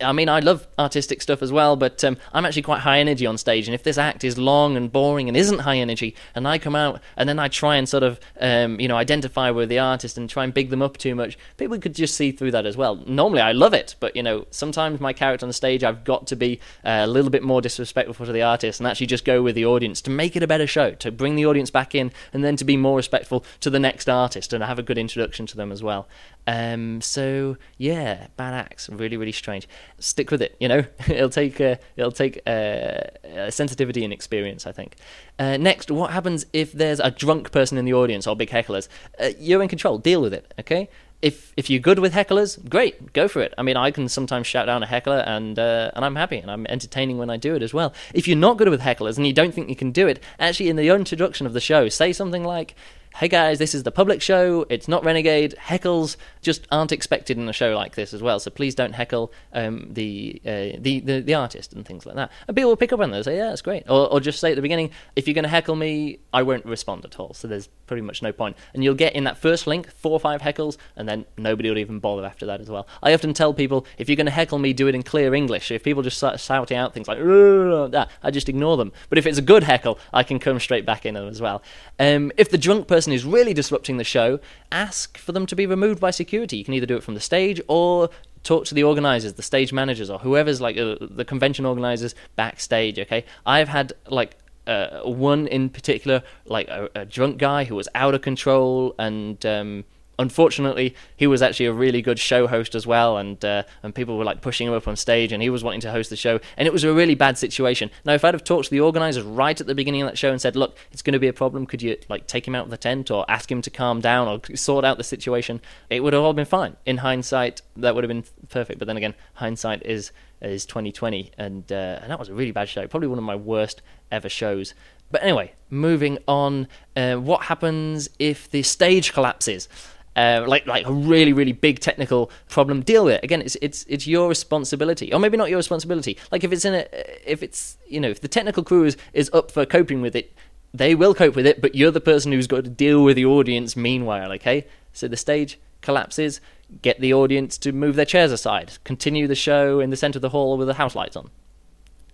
[0.00, 3.26] I mean, I love artistic stuff as well, but um, I'm actually quite high energy
[3.26, 3.68] on stage.
[3.68, 6.74] And if this act is long and boring and isn't high energy, and I come
[6.74, 10.16] out and then I try and sort of, um, you know, identify with the artist
[10.16, 12.76] and try and big them up too much, people could just see through that as
[12.76, 12.96] well.
[13.06, 16.26] Normally, I love it, but you know, sometimes my character on the stage, I've got
[16.28, 19.42] to be uh, a little bit more disrespectful to the artist and actually just go
[19.42, 22.12] with the audience to make it a better show, to bring the audience back in,
[22.32, 25.46] and then to be more respectful to the next artist and have a good introduction
[25.46, 26.08] to them as well.
[26.46, 29.68] Um, so yeah, bad acts, really, really strange.
[29.98, 30.56] Stick with it.
[30.58, 34.66] You know, it'll take uh, it'll take uh, sensitivity and experience.
[34.66, 34.96] I think.
[35.38, 38.88] Uh, next, what happens if there's a drunk person in the audience or big hecklers?
[39.18, 39.98] Uh, you're in control.
[39.98, 40.52] Deal with it.
[40.58, 40.88] Okay.
[41.20, 43.54] If if you're good with hecklers, great, go for it.
[43.56, 46.50] I mean, I can sometimes shout down a heckler, and uh, and I'm happy, and
[46.50, 47.94] I'm entertaining when I do it as well.
[48.12, 50.68] If you're not good with hecklers and you don't think you can do it, actually,
[50.68, 52.74] in the introduction of the show, say something like
[53.16, 54.66] hey guys, this is the public show.
[54.68, 55.54] It's not Renegade.
[55.60, 58.40] Heckles just aren't expected in a show like this as well.
[58.40, 62.30] So please don't heckle um, the, uh, the, the the artist and things like that.
[62.48, 63.24] And people will pick up on those.
[63.24, 63.88] Say, yeah, that's great.
[63.88, 66.64] Or, or just say at the beginning, if you're going to heckle me, I won't
[66.64, 67.34] respond at all.
[67.34, 68.56] So there's pretty much no point.
[68.72, 71.78] And you'll get in that first link four or five heckles, and then nobody will
[71.78, 72.88] even bother after that as well.
[73.02, 75.70] I often tell people if you're going to heckle me, do it in clear English.
[75.70, 78.92] If people just start shouting out things like that, I just ignore them.
[79.10, 81.62] But if it's a good heckle, I can come straight back in them as well.
[81.98, 84.40] Um, if the drunk person is really disrupting the show,
[84.70, 86.56] ask for them to be removed by security.
[86.56, 88.08] You can either do it from the stage or
[88.42, 92.98] talk to the organizers, the stage managers, or whoever's like uh, the convention organizers backstage.
[92.98, 94.36] Okay, I've had like
[94.66, 99.44] uh, one in particular, like a, a, drunk guy who was out of control, and
[99.44, 99.84] um,
[100.22, 104.16] unfortunately, he was actually a really good show host as well, and uh, and people
[104.16, 106.40] were like pushing him up on stage, and he was wanting to host the show,
[106.56, 107.90] and it was a really bad situation.
[108.04, 110.30] Now, if I'd have talked to the organisers right at the beginning of that show
[110.30, 111.66] and said, "Look, it's going to be a problem.
[111.66, 114.28] Could you like take him out of the tent, or ask him to calm down,
[114.28, 115.60] or sort out the situation?"
[115.90, 116.76] It would have all been fine.
[116.86, 118.78] In hindsight, that would have been perfect.
[118.78, 122.68] But then again, hindsight is is 2020, and uh, and that was a really bad
[122.68, 122.86] show.
[122.86, 124.74] Probably one of my worst ever shows.
[125.12, 126.68] But anyway, moving on.
[126.96, 129.68] Uh, what happens if the stage collapses?
[130.14, 133.24] Uh, like like a really really big technical problem, deal with it.
[133.24, 136.18] Again, it's it's it's your responsibility, or maybe not your responsibility.
[136.30, 136.86] Like if it's in a
[137.24, 140.34] if it's you know if the technical crew is, is up for coping with it,
[140.74, 141.62] they will cope with it.
[141.62, 144.32] But you're the person who's got to deal with the audience meanwhile.
[144.32, 146.42] Okay, so the stage collapses,
[146.82, 150.22] get the audience to move their chairs aside, continue the show in the center of
[150.22, 151.30] the hall with the house lights on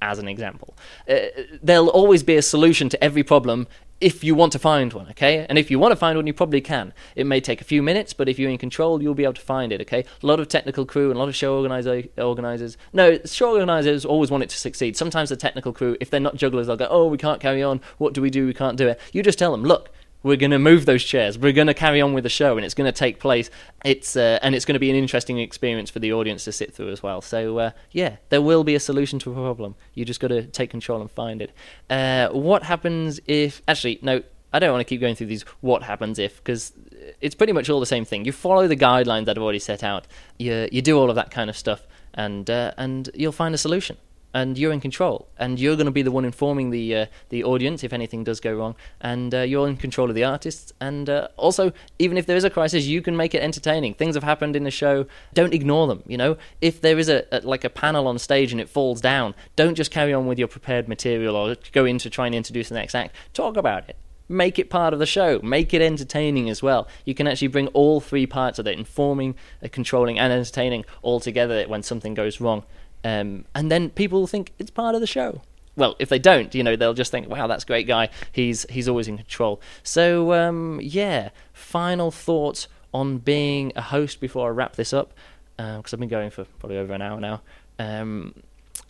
[0.00, 0.76] as an example.
[1.08, 1.16] Uh,
[1.62, 3.66] there'll always be a solution to every problem
[4.00, 5.44] if you want to find one, okay?
[5.48, 6.92] And if you want to find one, you probably can.
[7.16, 9.40] It may take a few minutes, but if you're in control, you'll be able to
[9.40, 10.04] find it, okay?
[10.22, 12.76] A lot of technical crew and a lot of show organizer, organizers.
[12.92, 14.96] No, show organizers always want it to succeed.
[14.96, 17.80] Sometimes the technical crew, if they're not jugglers, they'll go, oh, we can't carry on.
[17.98, 18.46] What do we do?
[18.46, 19.00] We can't do it.
[19.12, 19.90] You just tell them, look,
[20.22, 21.38] we're going to move those chairs.
[21.38, 23.50] We're going to carry on with the show, and it's going to take place.
[23.84, 26.74] It's uh, and it's going to be an interesting experience for the audience to sit
[26.74, 27.20] through as well.
[27.20, 29.74] So uh, yeah, there will be a solution to a problem.
[29.94, 31.52] You just got to take control and find it.
[31.88, 33.62] Uh, what happens if?
[33.68, 34.22] Actually, no.
[34.50, 36.72] I don't want to keep going through these what happens if because
[37.20, 38.24] it's pretty much all the same thing.
[38.24, 40.06] You follow the guidelines that I've already set out.
[40.38, 43.58] You you do all of that kind of stuff, and uh, and you'll find a
[43.58, 43.98] solution
[44.34, 47.44] and you're in control, and you're going to be the one informing the uh, the
[47.44, 51.08] audience if anything does go wrong, and uh, you're in control of the artists, and
[51.08, 53.94] uh, also even if there is a crisis, you can make it entertaining.
[53.94, 56.02] Things have happened in the show, don't ignore them.
[56.06, 59.00] You know, if there is a, a like a panel on stage and it falls
[59.00, 62.34] down, don't just carry on with your prepared material or go in to try and
[62.34, 63.14] introduce the next act.
[63.32, 63.96] Talk about it
[64.28, 67.66] make it part of the show make it entertaining as well you can actually bring
[67.68, 72.40] all three parts of it informing uh, controlling and entertaining all together when something goes
[72.40, 72.62] wrong
[73.04, 75.42] um, and then people think it's part of the show.
[75.76, 78.08] Well, if they don't, you know, they'll just think, "Wow, that's a great guy.
[78.32, 81.30] He's he's always in control." So, um, yeah.
[81.52, 85.12] Final thoughts on being a host before I wrap this up,
[85.56, 87.42] because uh, I've been going for probably over an hour now.
[87.78, 88.34] Um,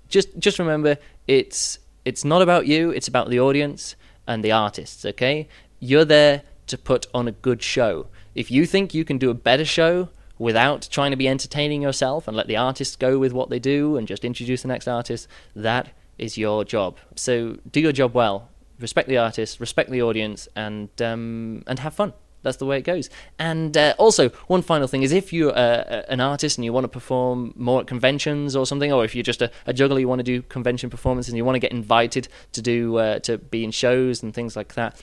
[0.09, 0.97] just just remember,
[1.27, 2.91] it's it's not about you.
[2.91, 3.95] It's about the audience
[4.27, 5.05] and the artists.
[5.05, 5.47] Okay,
[5.81, 8.07] you're there to put on a good show.
[8.35, 12.29] If you think you can do a better show without trying to be entertaining yourself
[12.29, 15.29] and let the artists go with what they do and just introduce the next artist,
[15.55, 16.97] that is your job.
[17.17, 18.49] So do your job well.
[18.81, 22.13] Respect the artist, respect the audience, and um, and have fun.
[22.43, 23.11] That's the way it goes.
[23.39, 26.85] And uh, also, one final thing is if you're uh, an artist and you want
[26.85, 30.07] to perform more at conventions or something, or if you're just a, a juggler, you
[30.07, 33.39] want to do convention performances and you want to get invited to do uh, to
[33.39, 35.03] be in shows and things like that,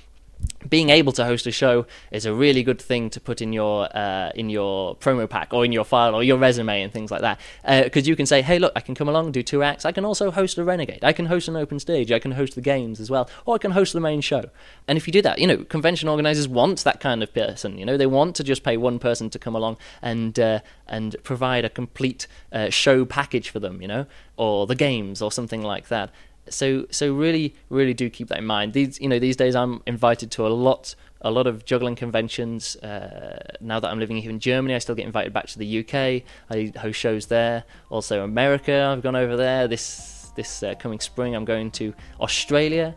[0.70, 3.88] being able to host a show is a really good thing to put in your
[3.96, 7.22] uh, in your promo pack or in your file or your resume and things like
[7.22, 7.40] that.
[7.84, 9.86] Because uh, you can say hey look I can come along do two acts.
[9.86, 11.04] I can also host a renegade.
[11.04, 12.12] I can host an open stage.
[12.12, 13.30] I can host the games as well.
[13.46, 14.50] Or I can host the main show.
[14.88, 17.86] And if you do that you know convention organizers want that kind of person you
[17.86, 17.98] know?
[17.98, 21.70] They want to just pay one person to come along and uh, and provide a
[21.70, 24.06] complete uh, show package for them you know?
[24.38, 26.12] Or the games or something like that
[26.50, 28.74] so so really really do keep that in mind.
[28.74, 32.76] These you know these days I'm invited to a lot a lot of juggling conventions.
[32.78, 35.80] Uh, now that I'm living here in Germany, I still get invited back to the
[35.80, 36.24] UK.
[36.50, 37.64] I host shows there.
[37.90, 39.68] Also America, I've gone over there.
[39.68, 42.96] This this uh, coming spring, I'm going to Australia.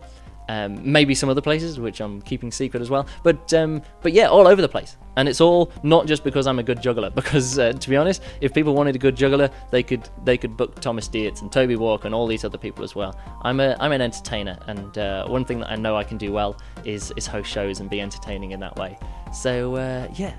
[0.49, 3.07] Um, maybe some other places, which I'm keeping secret as well.
[3.23, 4.97] But um, but yeah, all over the place.
[5.17, 7.11] And it's all not just because I'm a good juggler.
[7.19, 10.57] Because uh, to be honest, if people wanted a good juggler, they could they could
[10.57, 13.19] book Thomas Dietz and Toby Walk and all these other people as well.
[13.43, 16.33] I'm a I'm an entertainer, and uh, one thing that I know I can do
[16.33, 18.97] well is is host shows and be entertaining in that way.
[19.33, 20.35] So uh, yeah,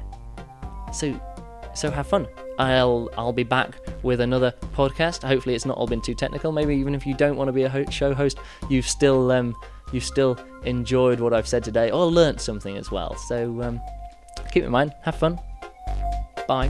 [0.91, 1.19] so
[1.73, 2.27] so have fun.
[2.57, 5.23] I'll I'll be back with another podcast.
[5.23, 6.51] Hopefully, it's not all been too technical.
[6.51, 8.39] Maybe even if you don't want to be a ho- show host,
[8.69, 9.55] you've still um,
[9.91, 13.15] you've still enjoyed what I've said today or learnt something as well.
[13.27, 13.81] So um,
[14.51, 15.39] keep in mind, have fun.
[16.47, 16.69] Bye.